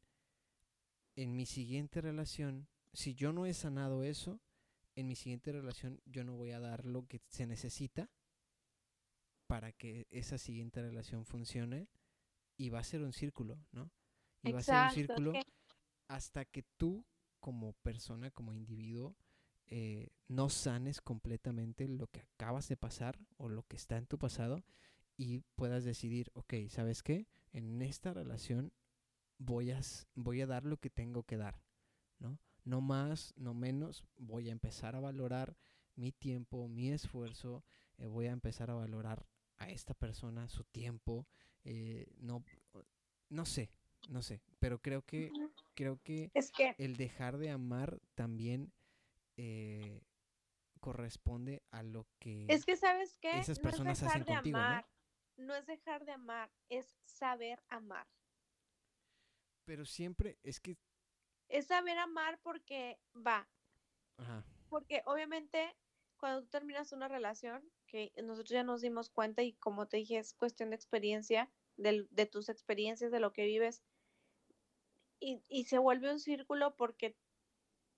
[1.16, 4.40] en mi siguiente relación, si yo no he sanado eso,
[4.96, 8.12] en mi siguiente relación yo no voy a dar lo que se necesita
[9.48, 11.88] para que esa siguiente relación funcione
[12.58, 13.92] y va a ser un círculo, ¿no?
[14.44, 15.34] Y va a ser un círculo
[16.12, 17.06] hasta que tú
[17.40, 19.16] como persona, como individuo,
[19.68, 24.20] eh, no sanes completamente lo que acabas de pasar o lo que está en tu
[24.20, 24.62] pasado
[25.16, 27.28] y puedas decidir, ok, ¿sabes qué?
[27.54, 28.74] En esta relación
[29.38, 29.80] voy a,
[30.16, 31.62] voy a dar lo que tengo que dar,
[32.20, 32.38] ¿no?
[32.66, 35.56] No más, no menos, voy a empezar a valorar
[35.96, 37.64] mi tiempo, mi esfuerzo,
[37.98, 39.26] eh, voy a empezar a valorar
[39.60, 41.26] a esta persona, su tiempo,
[41.64, 42.44] eh, no,
[43.30, 43.72] no sé,
[44.10, 45.32] no sé, pero creo que,
[45.74, 46.32] creo que,
[46.78, 48.72] el dejar de amar también
[49.38, 50.02] eh,
[50.80, 54.88] corresponde a lo que es que sabes que esas personas hacen contigo, amar,
[55.38, 55.56] ¿no?
[55.56, 58.08] es dejar de amar, es saber amar.
[59.66, 60.78] Pero siempre es que
[61.50, 63.48] es saber amar porque va.
[64.18, 64.44] Ajá.
[64.70, 65.76] Porque obviamente
[66.22, 70.20] cuando tú terminas una relación, que nosotros ya nos dimos cuenta y como te dije,
[70.20, 73.82] es cuestión de experiencia, de, de tus experiencias, de lo que vives,
[75.22, 77.16] y, y, se vuelve un círculo porque,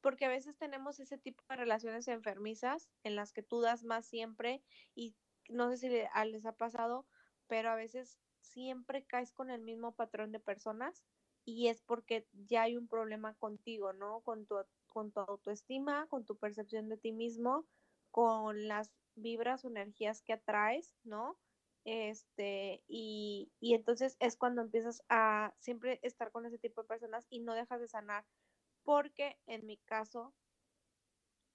[0.01, 4.05] porque a veces tenemos ese tipo de relaciones enfermizas en las que tú das más
[4.05, 4.61] siempre
[4.93, 5.15] y
[5.49, 7.07] no sé si les ha pasado,
[7.47, 11.03] pero a veces siempre caes con el mismo patrón de personas
[11.45, 14.21] y es porque ya hay un problema contigo, ¿no?
[14.21, 14.55] Con tu,
[14.87, 17.65] con tu autoestima, con tu percepción de ti mismo,
[18.11, 21.37] con las vibras o energías que atraes, ¿no?
[21.85, 27.27] Este, y, y entonces es cuando empiezas a siempre estar con ese tipo de personas
[27.29, 28.25] y no dejas de sanar,
[28.83, 30.33] porque en mi caso,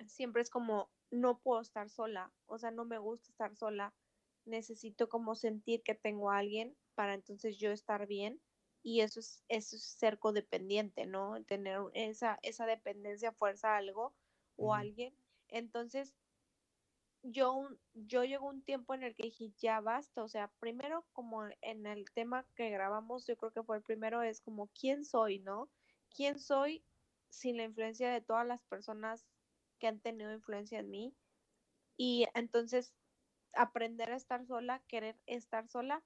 [0.07, 3.95] siempre es como, no puedo estar sola, o sea, no me gusta estar sola,
[4.45, 8.41] necesito como sentir que tengo a alguien para entonces yo estar bien
[8.83, 11.43] y eso es, eso es ser codependiente, ¿no?
[11.45, 14.15] Tener esa, esa dependencia, fuerza a algo
[14.57, 15.15] o a alguien.
[15.49, 16.15] Entonces,
[17.23, 21.45] yo, yo llegó un tiempo en el que dije, ya basta, o sea, primero como
[21.61, 25.41] en el tema que grabamos, yo creo que fue el primero, es como, ¿quién soy,
[25.41, 25.69] no?
[26.15, 26.85] ¿Quién soy
[27.29, 29.27] sin la influencia de todas las personas
[29.79, 31.15] que han tenido influencia en mí?
[31.97, 32.95] Y entonces,
[33.53, 36.05] aprender a estar sola, querer estar sola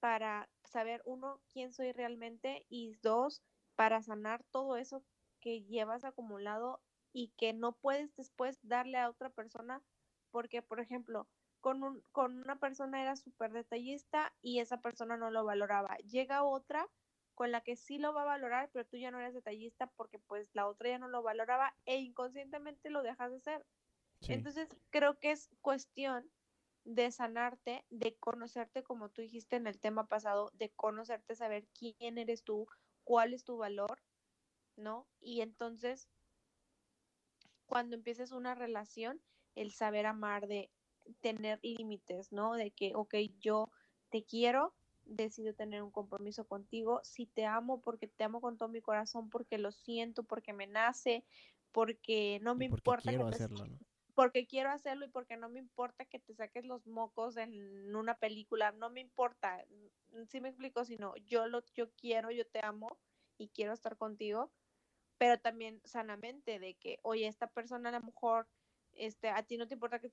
[0.00, 3.42] para saber, uno, quién soy realmente y dos,
[3.76, 5.04] para sanar todo eso
[5.40, 6.80] que llevas acumulado
[7.12, 9.82] y que no puedes después darle a otra persona
[10.30, 11.28] porque, por ejemplo,
[11.60, 15.96] con, un, con una persona era súper detallista y esa persona no lo valoraba.
[15.98, 16.88] Llega otra
[17.34, 20.18] con la que sí lo va a valorar, pero tú ya no eres detallista porque
[20.18, 23.66] pues la otra ya no lo valoraba e inconscientemente lo dejas de ser.
[24.22, 26.28] Entonces, creo que es cuestión
[26.84, 32.18] de sanarte, de conocerte, como tú dijiste en el tema pasado, de conocerte, saber quién
[32.18, 32.66] eres tú,
[33.04, 34.02] cuál es tu valor,
[34.76, 35.06] ¿no?
[35.20, 36.08] Y entonces,
[37.66, 39.20] cuando empieces una relación,
[39.60, 40.70] el saber amar, de
[41.20, 42.54] tener límites, ¿no?
[42.54, 43.70] De que, ok, yo
[44.10, 48.68] te quiero, decido tener un compromiso contigo, si te amo porque te amo con todo
[48.68, 51.24] mi corazón, porque lo siento, porque me nace,
[51.72, 53.10] porque no me importa.
[53.10, 53.78] Quiero hacerlo, ¿no?
[54.14, 58.16] Porque quiero hacerlo y porque no me importa que te saques los mocos en una
[58.16, 59.64] película, no me importa,
[60.28, 62.98] si me explico, sino yo lo yo quiero, yo te amo
[63.36, 64.50] y quiero estar contigo,
[65.18, 68.48] pero también sanamente de que, oye, esta persona a lo mejor
[68.98, 70.10] este, a ti no te importa que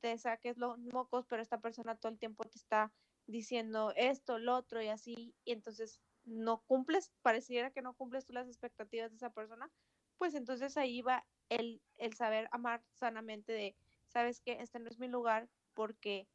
[0.00, 2.92] te saques los mocos, pero esta persona todo el tiempo te está
[3.26, 8.32] diciendo esto, lo otro y así, y entonces no cumples, pareciera que no cumples tú
[8.32, 9.70] las expectativas de esa persona,
[10.18, 13.76] pues entonces ahí va el, el saber amar sanamente de,
[14.08, 16.28] sabes que este no es mi lugar porque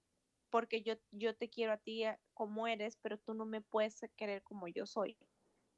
[0.49, 3.99] porque yo, yo te quiero a ti eh, como eres, pero tú no me puedes
[4.15, 5.17] querer como yo soy.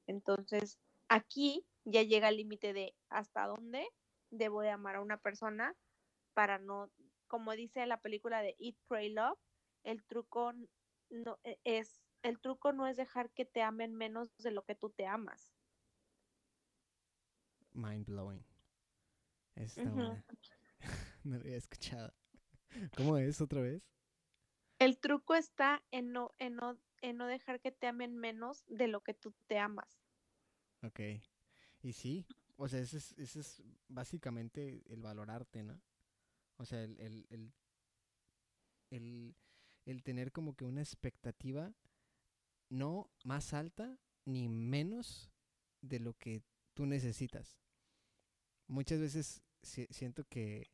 [0.05, 0.77] Entonces,
[1.07, 3.87] aquí ya llega el límite de hasta dónde
[4.29, 5.75] debo de amar a una persona
[6.37, 6.91] para no,
[7.25, 9.39] como dice la película de Eat, Pray, Love,
[9.81, 10.53] el truco
[11.09, 14.75] no e, es, el truco no es dejar que te amen menos de lo que
[14.75, 15.51] tú te amas.
[17.71, 18.45] Mind blowing.
[19.55, 19.83] Está
[21.23, 22.13] no lo había escuchado.
[22.95, 23.81] ¿Cómo es otra vez?
[24.77, 28.87] El truco está en no, en no, en no dejar que te amen menos de
[28.87, 30.03] lo que tú te amas.
[30.83, 30.99] Ok.
[31.81, 32.27] Y sí,
[32.57, 35.81] o sea, ese es, ese es básicamente el valorarte, ¿no?
[36.57, 37.53] O sea, el, el,
[38.89, 39.35] el,
[39.85, 41.73] el, tener como que una expectativa
[42.69, 45.31] no más alta ni menos
[45.81, 46.43] de lo que
[46.73, 47.59] tú necesitas.
[48.67, 50.69] Muchas veces si- siento que,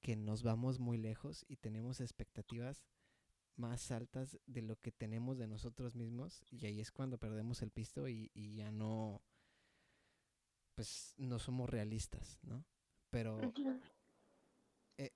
[0.00, 2.84] que nos vamos muy lejos y tenemos expectativas
[3.56, 7.70] más altas de lo que tenemos de nosotros mismos y ahí es cuando perdemos el
[7.70, 9.22] pisto y, y ya no,
[10.74, 12.64] pues no somos realistas, ¿no?
[13.10, 13.52] Pero eh,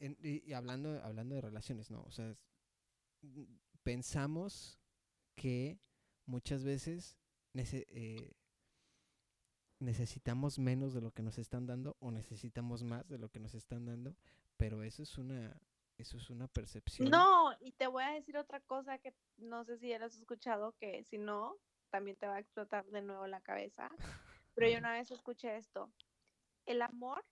[0.00, 2.02] en- y, hablando, hablando de relaciones, ¿no?
[2.04, 2.42] O sea, es-
[3.82, 4.78] pensamos
[5.34, 5.78] que
[6.26, 7.18] muchas veces
[7.52, 8.32] nece- eh,
[9.80, 13.54] necesitamos menos de lo que nos están dando o necesitamos más de lo que nos
[13.54, 14.16] están dando,
[14.56, 15.60] pero eso es una,
[15.98, 17.10] eso es una percepción.
[17.10, 20.16] No, y te voy a decir otra cosa que no sé si ya lo has
[20.16, 21.56] escuchado, que si no,
[21.90, 23.90] también te va a explotar de nuevo la cabeza.
[24.54, 25.92] Pero yo una vez escuché esto.
[26.66, 27.24] El amor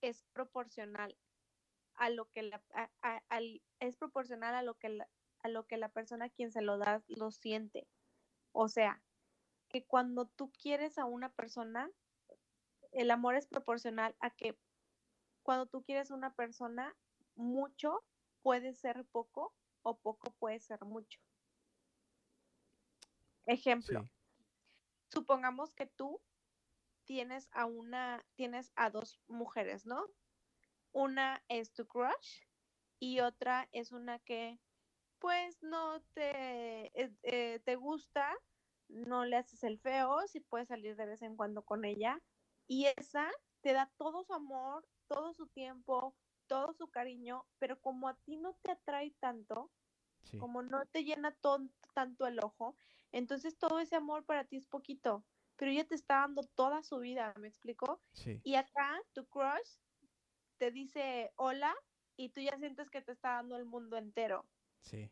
[0.00, 1.18] es proporcional
[1.94, 5.66] a lo que la, a- a- al- es proporcional a lo que la, a lo
[5.66, 7.88] que la persona a quien se lo da lo siente.
[8.52, 9.02] O sea,
[9.68, 11.90] que cuando tú quieres a una persona,
[12.92, 14.58] el amor es proporcional a que
[15.42, 16.96] cuando tú quieres a una persona,
[17.34, 18.04] mucho
[18.42, 21.20] puede ser poco o poco puede ser mucho.
[23.46, 24.10] Ejemplo, Sí,
[25.12, 26.20] supongamos que tú
[27.06, 30.06] tienes a una, tienes a dos mujeres, ¿no?
[30.92, 32.42] Una es tu crush
[32.98, 34.60] y otra es una que
[35.18, 38.36] pues no te, eh, eh, te gusta,
[38.88, 42.20] no le haces el feo, si puedes salir de vez en cuando con ella
[42.66, 43.30] y esa
[43.62, 46.14] te da todo su amor, todo su tiempo,
[46.46, 49.72] todo su cariño, pero como a ti no te atrae tanto,
[50.24, 51.36] sí, como no te llena
[51.94, 52.76] tanto el ojo,
[53.12, 55.24] entonces todo ese amor para ti es poquito,
[55.56, 58.00] pero ella te está dando toda su vida, ¿me explico?
[58.12, 59.78] sí, Y acá tu crush
[60.58, 61.74] te dice hola
[62.16, 64.46] y tú ya sientes que te está dando el mundo entero.
[64.80, 65.10] sí.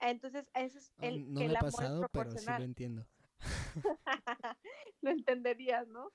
[0.00, 3.06] Entonces ese es el no que me el ha amor pasado, pero sí lo entiendo.
[5.00, 6.04] lo entenderías, ¿no?
[6.04, 6.10] Lo-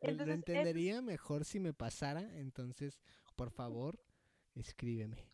[0.00, 3.00] Entonces, lo ese es- entendería mejor si me pasara, entonces,
[3.36, 3.98] por favor,
[4.54, 5.30] escríbeme.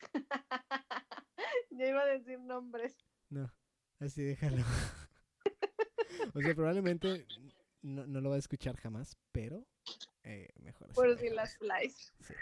[1.70, 2.96] Yo iba a decir nombres.
[3.28, 3.52] No,
[3.98, 4.56] así déjalo.
[6.34, 7.26] o sea, probablemente
[7.82, 9.66] no, no lo va a escuchar jamás, pero
[10.24, 10.94] eh, mejor así.
[10.94, 12.12] Por si las flies.
[12.20, 12.34] Sí.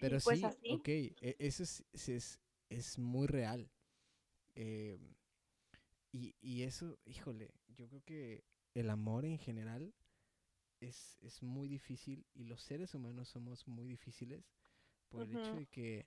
[0.00, 0.72] Pero pues sí, así.
[0.72, 3.70] ok, e- eso es, es, es muy real.
[4.54, 4.98] Eh,
[6.12, 8.44] y, y eso, híjole, yo creo que
[8.74, 9.94] el amor en general
[10.80, 14.50] es, es muy difícil y los seres humanos somos muy difíciles
[15.08, 16.06] por el hecho de que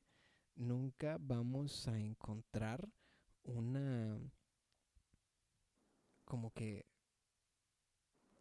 [0.55, 2.89] nunca vamos a encontrar
[3.43, 4.19] una
[6.33, 6.85] como que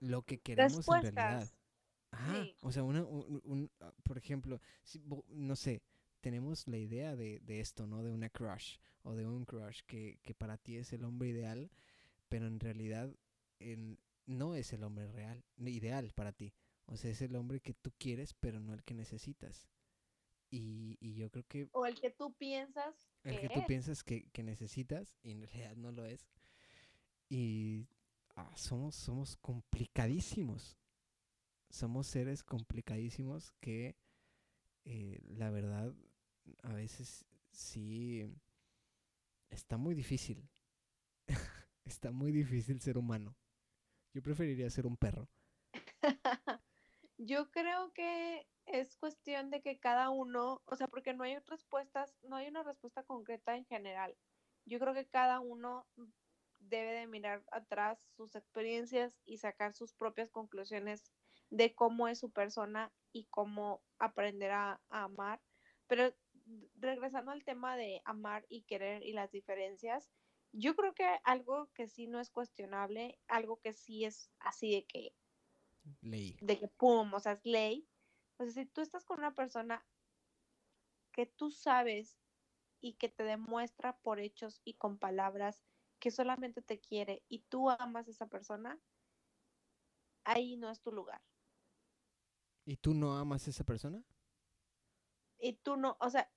[0.01, 1.51] lo que queremos en realidad.
[2.11, 2.57] Ajá, Sí.
[2.63, 5.83] o sea, una, un, un- ah, por ejemplo, si, no sé,
[6.21, 8.03] tenemos la idea de, de esto, ¿no?
[8.03, 11.71] De una crush o de un crush que, que para ti es el hombre ideal,
[12.29, 13.15] pero en realidad
[13.61, 16.55] en- no es el hombre real, ideal para ti.
[16.87, 19.69] O sea, es el hombre que tú quieres, pero no el que necesitas.
[20.51, 24.05] Y, y yo creo que O el que tú piensas el que que tú piensas
[24.05, 26.29] que, que necesitas y en realidad no lo es.
[27.33, 27.89] Y
[28.37, 30.77] ah, somos, somos complicadísimos.
[31.71, 33.97] Somos seres complicadísimos que
[34.85, 35.95] eh, la verdad
[36.63, 38.31] a veces sí
[39.49, 40.47] está muy difícil.
[41.87, 43.35] está muy difícil ser humano.
[44.13, 45.27] Yo preferiría ser un perro.
[47.17, 52.15] Yo creo que es cuestión de que cada uno, o sea, porque no hay respuestas,
[52.25, 54.15] no hay una respuesta concreta en general.
[54.67, 55.87] Yo creo que cada uno
[56.69, 61.05] debe de mirar atrás sus experiencias y sacar sus propias conclusiones
[61.51, 65.41] de cómo es su persona y cómo aprender a, a amar.
[65.87, 66.15] Pero
[66.79, 70.11] regresando al tema de amar y querer y las diferencias,
[70.53, 74.85] yo creo que algo que sí no es cuestionable, algo que sí es así de
[74.85, 75.15] que
[76.03, 76.37] Leí.
[76.41, 77.89] de que pum, o sea, es ley.
[78.39, 79.85] O sea, si tú estás con una persona
[81.13, 82.19] que tú sabes
[82.81, 85.63] y que te demuestra por hechos y con palabras
[86.03, 88.77] que solamente te quiere y tú amas a esa persona,
[90.25, 91.23] ahí no es tu lugar.
[92.65, 94.03] ¿Y tú no amas a esa persona?
[95.39, 96.29] Y tú no, o sea,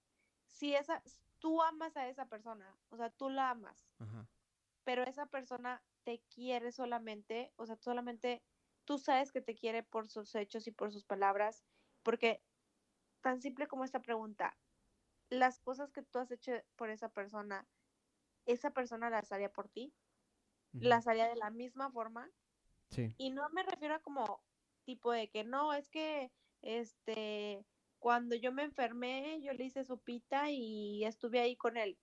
[0.45, 1.01] si esa,
[1.39, 4.28] tú amas a esa persona, o sea, tú la amas, Ajá.
[4.84, 8.43] pero esa persona te quiere solamente, o sea, solamente
[8.84, 11.63] tú sabes que te quiere por sus hechos y por sus palabras,
[12.03, 12.43] porque
[13.22, 14.59] tan simple como esta pregunta,
[15.32, 17.68] las cosas que tú has hecho por esa persona,
[18.45, 19.93] ¿esa persona las haría por ti?
[20.73, 22.29] las haría de la misma forma.
[22.89, 23.15] Sí.
[23.17, 24.43] Y no me refiero a como
[24.83, 27.65] tipo de que no, es que este
[27.99, 31.97] cuando yo me enfermé, yo le hice sopita y estuve ahí con él.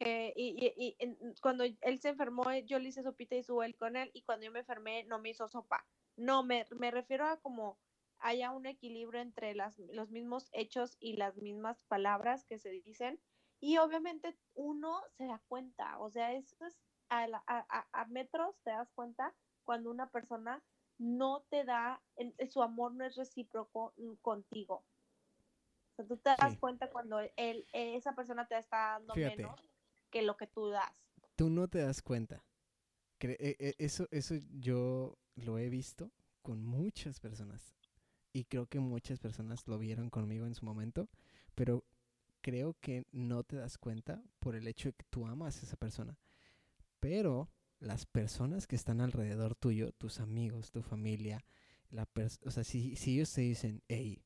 [0.00, 3.76] Eh, y, y, y cuando él se enfermó, yo le hice sopita y estuve él
[3.76, 4.10] con él.
[4.12, 5.86] Y cuando yo me enfermé, no me hizo sopa.
[6.16, 7.78] No, me, me refiero a como
[8.18, 13.18] haya un equilibrio entre las, los mismos hechos y las mismas palabras que se dicen.
[13.60, 16.76] Y obviamente uno se da cuenta, o sea, eso es
[17.08, 19.34] a, a, a metros te das cuenta
[19.64, 20.62] cuando una persona
[20.98, 22.02] no te da,
[22.50, 24.84] su amor no es recíproco contigo.
[25.92, 29.60] O sea, tú te das cuenta cuando él, esa persona te está dando menos
[30.10, 30.92] que lo que tú das.
[31.36, 32.44] Tú no te das cuenta.
[33.20, 36.10] E, e, eso, eso yo lo he visto
[36.42, 37.74] con muchas personas.
[38.32, 41.08] Y creo que muchas personas lo vieron conmigo en su momento.
[41.54, 41.84] Pero
[42.48, 45.76] creo que no te das cuenta por el hecho de que tú amas a esa
[45.76, 46.18] persona.
[46.98, 51.44] Pero las personas que están alrededor tuyo, tus amigos, tu familia,
[51.90, 52.08] la
[52.46, 54.22] o sea, si, si ellos te dicen, hey,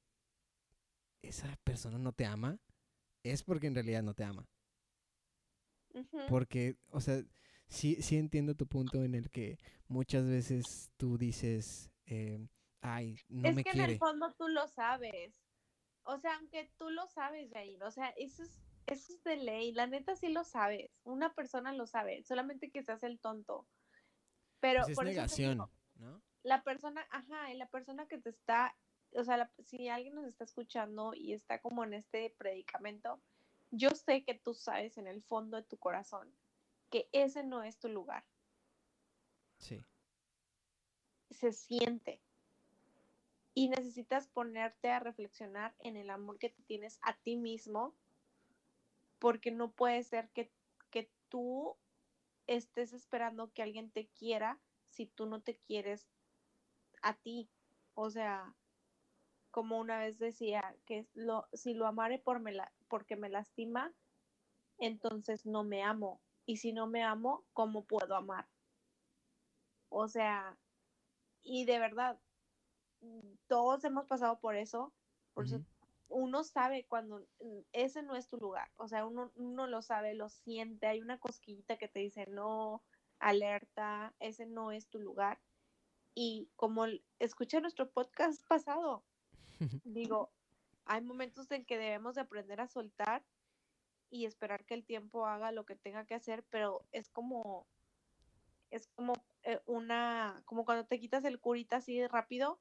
[1.22, 2.60] esa persona no te ama,
[3.24, 4.48] es porque en realidad no te ama.
[6.28, 7.24] Porque, o sea,
[7.66, 9.58] sí, sí entiendo tu punto en el que
[9.88, 12.46] muchas veces tú dices, eh,
[12.82, 13.70] ay, no me quiere.
[13.70, 15.41] Es que en el fondo tú lo sabes.
[16.04, 19.72] O sea, aunque tú lo sabes, Jair, o sea, eso es eso es de ley,
[19.72, 23.66] la neta sí lo sabes, una persona lo sabe, solamente que se hace el tonto.
[24.60, 26.22] Pero pues es negación, ¿no?
[26.42, 28.76] La persona, ajá, y la persona que te está,
[29.12, 33.20] o sea, si alguien nos está escuchando y está como en este predicamento,
[33.70, 36.32] yo sé que tú sabes en el fondo de tu corazón
[36.90, 38.24] que ese no es tu lugar.
[39.58, 39.86] Sí.
[41.30, 42.20] Se siente.
[43.54, 47.94] Y necesitas ponerte a reflexionar en el amor que te tienes a ti mismo
[49.18, 50.50] porque no puede ser que,
[51.28, 51.74] tú
[52.46, 54.58] estés esperando que alguien te quiera
[54.90, 56.06] si tú no te quieres
[57.00, 57.48] a ti.
[57.94, 58.54] O sea,
[59.50, 61.06] como una vez decía, que
[61.54, 62.52] si lo amare por me
[62.88, 63.94] porque me lastima,
[64.76, 66.20] entonces no me amo.
[66.44, 68.46] Y si no me amo, ¿cómo puedo amar?
[69.88, 70.58] O sea,
[71.42, 72.18] y de verdad,
[73.46, 74.92] todos hemos pasado por eso,
[75.34, 75.60] por eso
[76.08, 80.14] uno sabe cuando mm, ese no es tu lugar, o sea, uno, uno lo sabe,
[80.14, 82.82] lo siente, hay una cosquillita que te dice, no,
[83.18, 85.40] alerta, ese no es tu lugar.
[86.14, 86.84] Y como
[87.18, 89.02] escuché nuestro podcast pasado,
[89.84, 90.30] digo,
[90.84, 93.24] hay momentos en que debemos de aprender a soltar
[94.10, 97.66] y esperar que el tiempo haga lo que tenga que hacer, pero es como,
[98.70, 102.60] es como eh, una, como cuando te quitas el curita así rápido,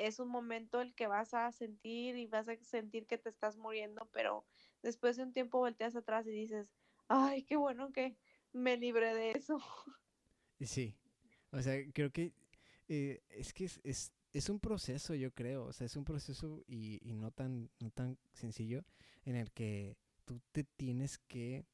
[0.00, 3.58] es un momento el que vas a sentir y vas a sentir que te estás
[3.58, 4.46] muriendo, pero
[4.82, 6.72] después de un tiempo volteas atrás y dices,
[7.08, 8.16] ay, qué bueno que
[8.52, 9.60] me libré de eso.
[10.60, 10.96] Sí,
[11.52, 12.32] o sea, creo que
[12.88, 16.98] eh, es que es, es, un proceso, yo creo, o sea, es un proceso y,
[17.02, 18.84] y no, tan, no tan sencillo
[19.24, 21.66] en el que tú te tienes que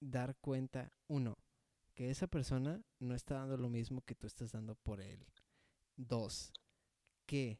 [0.00, 1.38] dar cuenta, uno,
[1.94, 5.24] que esa persona no está dando lo mismo que tú estás dando por él.
[5.96, 6.52] Dos,
[7.26, 7.58] que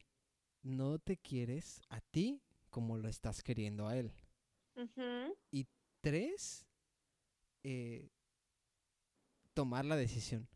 [0.63, 4.11] no te quieres a ti como lo estás queriendo a él.
[5.51, 5.67] Y
[6.01, 6.65] tres,
[7.63, 8.09] eh,
[9.53, 10.47] tomar la decisión.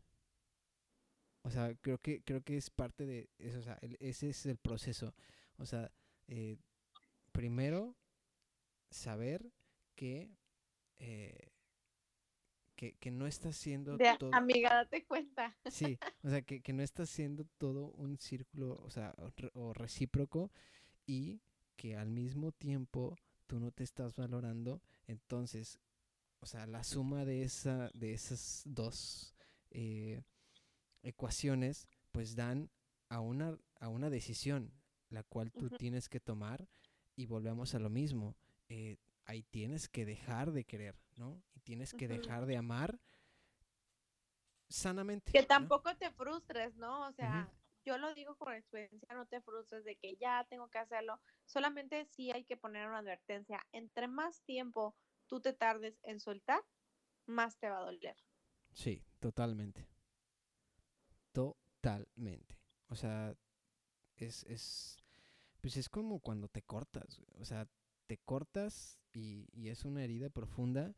[1.42, 4.58] O sea, creo que, creo que es parte de eso, o sea, ese es el
[4.58, 5.12] proceso.
[5.58, 5.90] O sea,
[6.28, 6.56] eh,
[7.32, 7.96] primero,
[8.90, 9.52] saber
[9.96, 10.30] que
[10.98, 11.51] eh,
[12.90, 14.34] que, no está haciendo todo...
[14.34, 15.56] Amiga, date cuenta.
[15.70, 19.14] Sí, o sea, que, no está haciendo todo un círculo, o sea,
[19.54, 20.50] o, recíproco
[21.06, 21.40] y
[21.76, 23.16] que al mismo tiempo
[23.46, 25.78] tú no te estás valorando, entonces,
[26.40, 29.34] o sea, la suma de, esa, de esas dos
[29.70, 30.22] eh,
[31.02, 32.70] ecuaciones, pues dan
[33.08, 34.72] a una, a una decisión,
[35.08, 36.66] la cual tú tienes que tomar
[37.14, 38.34] y volvemos a lo mismo.
[38.68, 41.42] Eh, ahí tienes que dejar de querer, ¿no?
[41.62, 42.98] tienes que dejar de amar
[44.68, 45.32] sanamente.
[45.32, 47.06] Que tampoco te frustres, ¿no?
[47.08, 47.52] O sea,
[47.84, 51.20] yo lo digo con experiencia, no te frustres de que ya tengo que hacerlo.
[51.46, 53.64] Solamente sí hay que poner una advertencia.
[53.72, 54.96] Entre más tiempo
[55.26, 56.62] tú te tardes en soltar,
[57.26, 58.16] más te va a doler.
[58.72, 59.86] Sí, totalmente.
[61.32, 62.58] Totalmente.
[62.88, 63.34] O sea,
[64.16, 64.96] es, es,
[65.60, 67.20] pues es como cuando te cortas.
[67.38, 67.68] O sea,
[68.06, 70.94] te cortas y, y es una herida profunda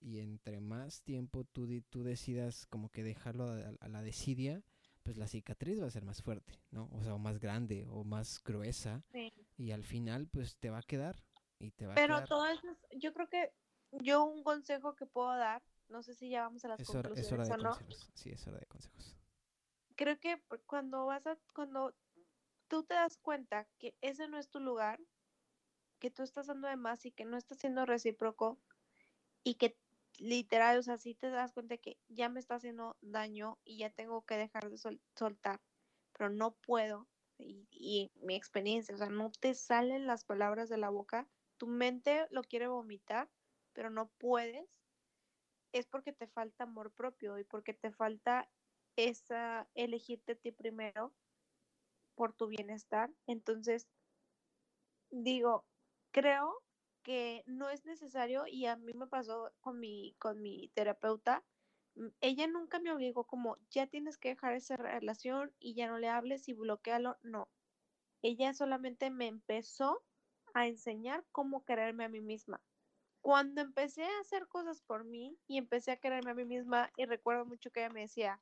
[0.00, 3.44] y entre más tiempo tú, tú decidas como que dejarlo
[3.80, 4.62] a, la desidia,
[5.02, 6.88] pues la cicatriz va a ser más fuerte, ¿no?
[6.92, 9.04] O sea, o más grande o más gruesa.
[9.56, 11.22] Y al final, pues te va a quedar
[11.58, 12.28] y te va Pero a quedar.
[12.28, 13.52] todo eso, yo creo que
[13.92, 17.08] yo un consejo que puedo dar no sé si ya vamos a las Es hora,
[17.08, 17.70] conclusiones es hora de o no.
[17.70, 18.10] consejos.
[18.14, 19.16] Sí, es hora de consejos.
[19.96, 21.94] Creo que cuando vas a, cuando
[22.68, 25.00] tú te das cuenta que ese no es tu lugar,
[26.00, 28.60] que tú estás dando de más y que no estás siendo recíproco
[29.44, 29.78] y que
[30.18, 33.90] literal, o sea, sí te das cuenta que ya me está haciendo daño y ya
[33.90, 35.62] tengo que dejar de sol- soltar,
[36.12, 37.08] pero no puedo.
[37.38, 41.66] Y, y mi experiencia, o sea, no te salen las palabras de la boca, tu
[41.68, 43.30] mente lo quiere vomitar,
[43.72, 44.68] pero no puedes,
[45.72, 48.52] es porque te falta amor propio y porque te falta
[48.96, 51.16] esa elegirte a ti primero
[52.14, 53.12] por tu bienestar.
[53.26, 53.88] Entonces,
[55.10, 55.69] digo,
[56.12, 56.62] creo
[57.02, 61.44] que no es necesario y a mí me pasó con mi, con mi terapeuta.
[61.94, 65.98] mm, Ella nunca me obligó como, ya tienes que dejar esa relación y ya no
[65.98, 67.18] le hables y bloquealo.
[67.22, 67.48] No.
[68.22, 70.04] Ella solamente me empezó
[70.54, 72.60] a enseñar cómo quererme a mí misma.
[73.22, 77.04] Cuando empecé a hacer cosas por mí y empecé a quererme a mí misma, y
[77.06, 78.40] recuerdo mucho que ella me decía,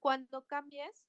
[0.00, 1.04] cuando cambies,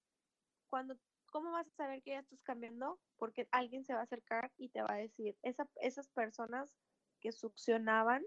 [0.69, 0.97] cuando,
[1.35, 2.97] ¿cómo vas a saber que ya estás cambiando?
[3.17, 6.77] Porque alguien se va a acercar y te va a decir, esa, esas personas
[7.19, 8.23] que succionaban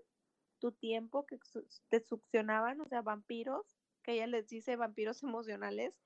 [0.59, 1.39] tu tiempo, que
[1.89, 5.99] te succionaban, o sea, vampiros, que ella les dice vampiros emocionales,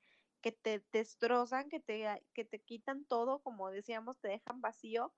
[0.43, 5.13] que te destrozan, que te, que te quitan todo, como decíamos, te dejan vacío,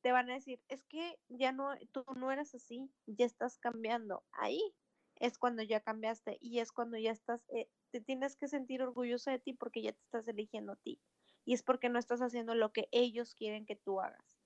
[0.00, 4.24] te van a decir, es que ya no, tú no eres así, ya estás cambiando.
[4.32, 4.74] Ahí
[5.16, 9.30] es cuando ya cambiaste y es cuando ya estás, eh, te tienes que sentir orgulloso
[9.30, 11.00] de ti porque ya te estás eligiendo a ti.
[11.44, 14.38] Y es porque no estás haciendo lo que ellos quieren que tú hagas.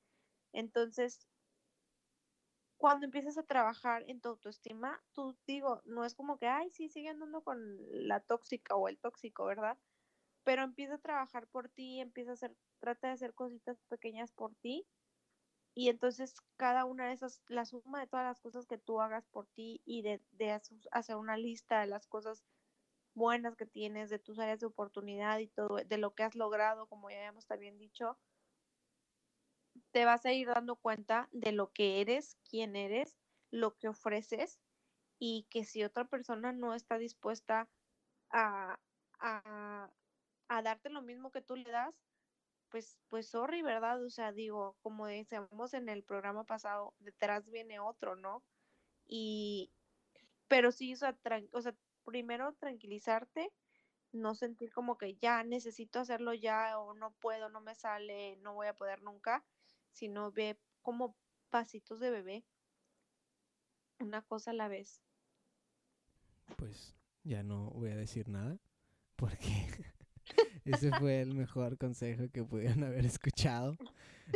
[0.53, 1.29] Entonces,
[2.77, 6.89] cuando empiezas a trabajar en tu autoestima, tú digo, no es como que, ay, sí,
[6.89, 9.79] sigue andando con la tóxica o el tóxico, ¿verdad?
[10.45, 14.55] Pero empieza a trabajar por ti, empieza a hacer, trata de hacer cositas pequeñas por
[14.57, 14.87] ti
[15.79, 19.27] y entonces cada una de esas, la suma de todas las cosas que tú hagas
[19.29, 22.45] por ti y de, de hacer- una lista de las cosas
[23.15, 26.89] buenas que tienes, de tus áreas de oportunidad y todo, de lo que has logrado,
[26.89, 28.19] como ya habíamos también dicho,
[29.91, 33.19] te vas a ir dando cuenta de lo que eres, quién eres,
[33.51, 34.61] lo que ofreces
[35.19, 37.71] y que si otra persona no está dispuesta
[38.31, 38.81] a,
[39.21, 39.91] a,
[40.49, 42.03] a darte lo mismo que tú le das,
[42.71, 44.05] pues, pues sorry, ¿verdad?
[44.05, 48.43] O sea, digo, como decíamos en el programa pasado, detrás viene otro, ¿no?
[49.07, 49.71] Y,
[50.49, 51.17] pero sí, o sea,
[51.53, 53.53] o sea, primero tranquilizarte,
[54.13, 58.55] no sentir como que ya necesito hacerlo ya o no puedo, no me sale, no
[58.55, 59.45] voy a poder nunca,
[59.93, 61.17] sino ve como
[61.51, 62.45] pasitos de bebé,
[63.99, 65.03] una cosa a la vez.
[66.57, 66.95] Pues
[67.25, 68.59] ya no voy a decir nada
[69.17, 69.39] porque
[70.73, 73.77] ese fue el mejor consejo que pudieron haber escuchado.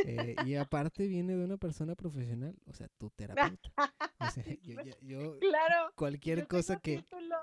[0.07, 3.71] Eh, y aparte viene de una persona profesional, o sea, tu terapeuta.
[4.19, 5.93] O sea, yo, yo- yo- Claro.
[5.95, 7.37] cualquier yo cosa que título.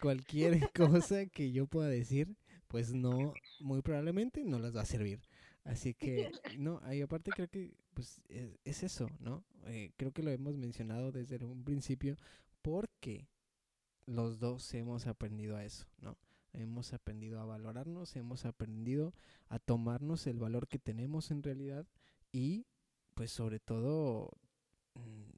[0.00, 2.36] cualquier cosa que yo pueda decir,
[2.68, 5.20] pues no, muy probablemente no las va a servir.
[5.64, 6.30] Así que,
[6.60, 9.44] no, y aparte creo que, pues, es, es eso, ¿no?
[9.64, 12.16] Eh, creo que lo hemos mencionado desde un principio,
[12.62, 13.28] porque
[14.06, 16.16] los dos hemos aprendido a eso, ¿no?
[16.56, 19.12] Hemos aprendido a valorarnos, hemos aprendido
[19.48, 21.86] a tomarnos el valor que tenemos en realidad
[22.32, 22.66] y,
[23.14, 24.30] pues, sobre todo,
[24.94, 25.30] mm,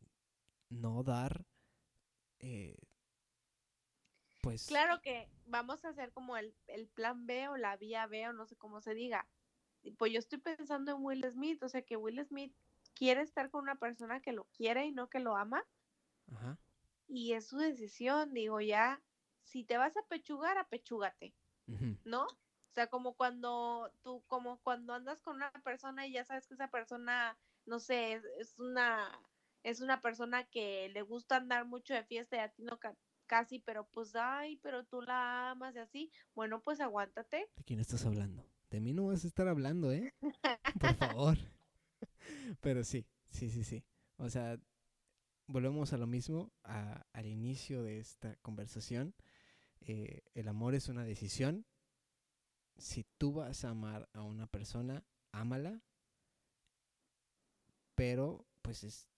[0.71, 1.45] no dar,
[2.39, 2.77] eh,
[4.41, 4.69] pues...
[4.69, 8.33] Claro que vamos a hacer como el, el plan B o la vía B o
[8.33, 9.29] no sé cómo se diga.
[9.97, 12.55] Pues yo estoy pensando en Will Smith, o sea que Will Smith
[12.95, 15.65] quiere estar con una persona que lo quiere y no que lo ama,
[16.33, 16.59] Ajá.
[17.07, 19.01] y es su decisión, digo, ya,
[19.49, 21.35] si te vas a pechugar, apechúgate.
[22.05, 22.25] ¿no?
[22.25, 26.55] O sea, como cuando tú, como cuando andas con una persona y ya sabes que
[26.55, 27.37] esa persona,
[27.67, 29.11] no sé, es, es una,
[29.65, 32.97] es una persona que le gusta andar mucho de fiesta y a ti no ca-
[33.27, 37.51] casi, pero pues, ay, pero tú la amas y así, bueno, pues aguántate.
[37.57, 38.45] ¿De quién estás hablando?
[38.71, 40.15] De mí no vas a estar hablando, ¿eh?
[40.79, 41.37] Por favor.
[42.61, 43.85] Pero sí, sí, sí, sí.
[44.19, 44.59] O sea,
[45.47, 49.15] volvemos a lo mismo, a- al inicio de esta conversación.
[49.81, 51.67] Eh, el amor es una decisión.
[52.77, 55.83] Si tú vas a amar a una persona, ámala.
[57.95, 59.09] Pero, pues, es,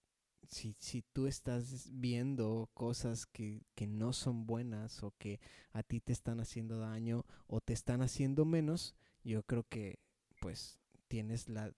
[0.48, 5.40] si, si tú estás viendo cosas que, que no son buenas o que
[5.72, 9.98] a ti te están haciendo daño o te están haciendo menos, yo creo que,
[10.40, 11.74] pues, tienes la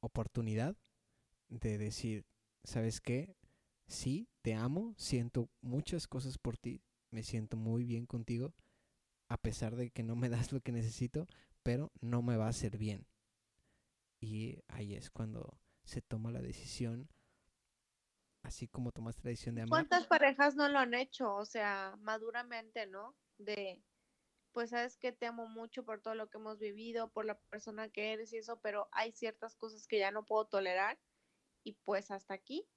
[0.00, 0.76] oportunidad
[1.48, 2.26] de decir,
[2.62, 3.36] ¿sabes qué?
[3.86, 6.82] Sí, te amo, siento muchas cosas por ti,
[7.14, 8.52] me siento muy bien contigo,
[9.28, 11.26] a pesar de que no me das lo que necesito,
[11.62, 13.06] pero no me va a hacer bien.
[14.20, 17.08] Y ahí es cuando se toma la decisión
[18.42, 19.86] así como tomaste la decisión de amar.
[19.88, 21.34] ¿Cuántas parejas no lo han hecho?
[21.34, 23.16] O sea, maduramente, ¿no?
[23.38, 23.82] De,
[24.52, 27.88] pues sabes que te amo mucho por todo lo que hemos vivido, por la persona
[27.88, 30.98] que eres y eso, pero hay ciertas cosas que ya no puedo tolerar
[31.64, 32.68] y pues hasta aquí.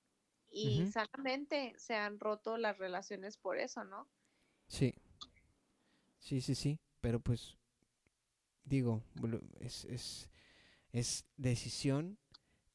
[0.50, 0.92] Y Ujú.
[0.92, 4.10] sanamente se han roto las relaciones por eso, ¿no?
[4.68, 4.94] Sí.
[6.20, 6.80] Sí, sí, sí.
[7.02, 7.56] Pero pues,
[8.64, 9.02] digo,
[9.60, 10.30] es, es,
[10.94, 12.18] es decisión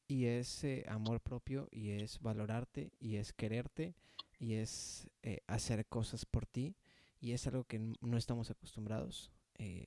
[0.09, 3.95] y es eh, amor propio y es valorarte y es quererte
[4.39, 6.77] y es eh, hacer cosas por ti
[7.21, 9.33] y es algo que no estamos acostumbrados.
[9.59, 9.87] eh,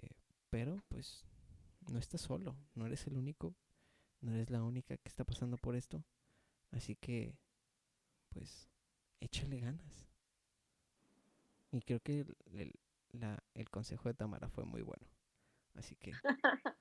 [0.51, 1.25] pero pues
[1.89, 3.55] no estás solo, no eres el único,
[4.21, 6.03] no eres la única que está pasando por esto.
[6.71, 7.35] Así que,
[8.29, 8.69] pues,
[9.21, 10.07] échale ganas.
[11.75, 12.79] Y creo que el, el-
[13.19, 15.05] la- el consejo de Tamara fue muy bueno.
[15.73, 16.11] Así que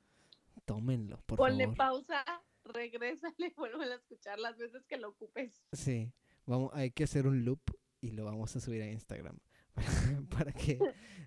[0.65, 1.77] tómenlo, por Ponle favor.
[1.77, 2.25] pausa,
[2.65, 5.63] regrésale, vuelve a escuchar las veces que lo ocupes.
[5.73, 6.13] Sí,
[6.47, 7.61] vamos, hay que hacer un loop
[8.01, 9.39] y lo vamos a subir a Instagram
[10.31, 10.79] para que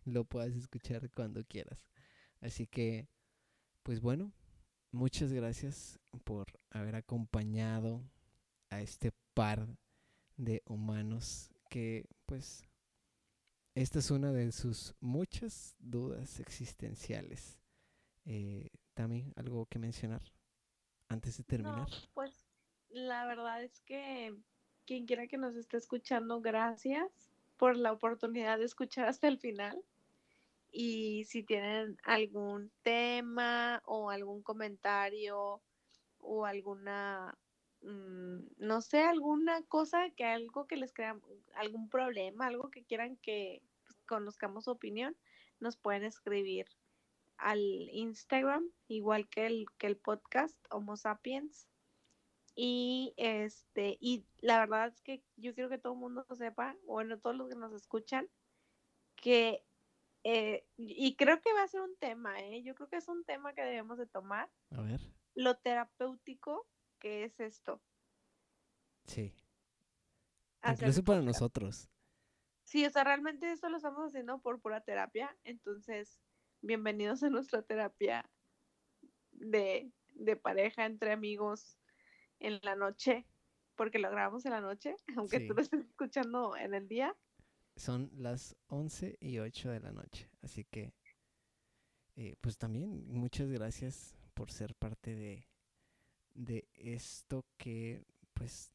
[0.05, 1.89] lo puedas escuchar cuando quieras.
[2.39, 3.07] Así que,
[3.83, 4.31] pues bueno,
[4.91, 8.03] muchas gracias por haber acompañado
[8.69, 9.67] a este par
[10.37, 12.66] de humanos que, pues,
[13.81, 17.59] esta es una de sus muchas dudas existenciales.
[18.25, 20.23] Eh, Tami, ¿algo que mencionar
[21.07, 21.87] antes de terminar?
[21.87, 22.47] No, pues
[22.89, 24.35] la verdad es que
[24.87, 29.79] quien quiera que nos esté escuchando, gracias por la oportunidad de escuchar hasta el final.
[30.71, 35.61] Y si tienen algún tema o algún comentario
[36.19, 37.37] o alguna,
[37.81, 41.19] mm, no sé, alguna cosa que algo que les crea,
[41.55, 45.15] algún problema, algo que quieran que pues, conozcamos su opinión,
[45.59, 46.67] nos pueden escribir
[47.37, 47.61] al
[47.91, 51.67] Instagram, igual que el, que el podcast Homo Sapiens.
[52.55, 57.19] Y este, y la verdad es que yo quiero que todo el mundo sepa, bueno,
[57.19, 58.27] todos los que nos escuchan,
[59.15, 59.63] que,
[60.23, 62.63] eh, y creo que va a ser un tema, ¿eh?
[62.63, 64.99] yo creo que es un tema que debemos de tomar, A ver,
[65.35, 66.65] lo terapéutico
[66.99, 67.81] que es esto.
[69.05, 69.33] sí.
[70.61, 71.39] hacer Incluso para podcast.
[71.39, 71.89] nosotros.
[72.63, 76.19] Sí, o sea, realmente esto lo estamos haciendo por pura terapia, entonces,
[76.61, 78.29] bienvenidos a nuestra terapia
[79.31, 81.77] de, de pareja entre amigos
[82.39, 83.25] en la noche,
[83.75, 85.47] porque lo grabamos en la noche, aunque Sí.
[85.47, 87.15] tú lo estés escuchando en el día.
[87.77, 90.29] Son las 11 y 8 de la noche.
[90.41, 90.93] Así que,
[92.15, 95.47] eh, pues también muchas gracias por ser parte de,
[96.37, 98.71] de esto que, pues,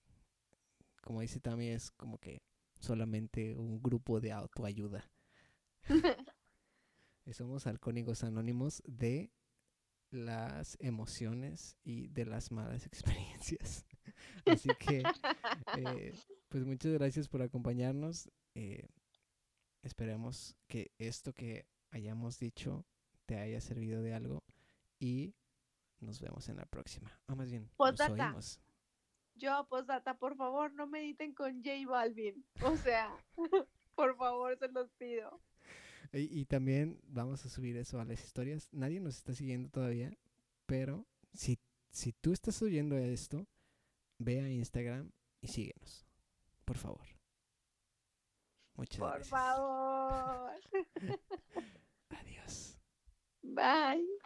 [1.02, 2.42] como dice Tami, es como que
[2.80, 5.10] solamente un grupo de autoayuda.
[7.26, 9.30] Eh, Somos alcohólicos anónimos de
[10.10, 13.86] las emociones y de las malas experiencias.
[14.46, 15.04] Así que,
[15.78, 16.14] eh,
[16.48, 18.30] pues muchas gracias por acompañarnos.
[18.54, 18.88] eh,
[19.82, 22.86] esperemos que esto que hayamos dicho
[23.26, 24.44] te haya servido de algo
[24.98, 25.34] y
[26.02, 27.10] nos vemos en la próxima.
[27.26, 28.28] Ah, más bien, nos Postdata.
[28.28, 28.60] oímos.
[29.34, 32.44] Yo, postdata, por favor, no mediten con J Balvin.
[32.62, 33.10] O sea,
[33.94, 35.40] por favor, se los pido.
[36.12, 38.68] Y, y también vamos a subir eso a las historias.
[38.72, 40.12] Nadie nos está siguiendo todavía,
[40.66, 41.58] pero si,
[41.90, 43.46] si tú estás oyendo esto,
[44.18, 46.06] ve a Instagram y síguenos.
[46.66, 47.06] Por favor.
[48.74, 49.28] Muchas Por gracias.
[49.28, 50.60] favor.
[52.10, 52.78] Adiós.
[53.42, 54.21] Bye.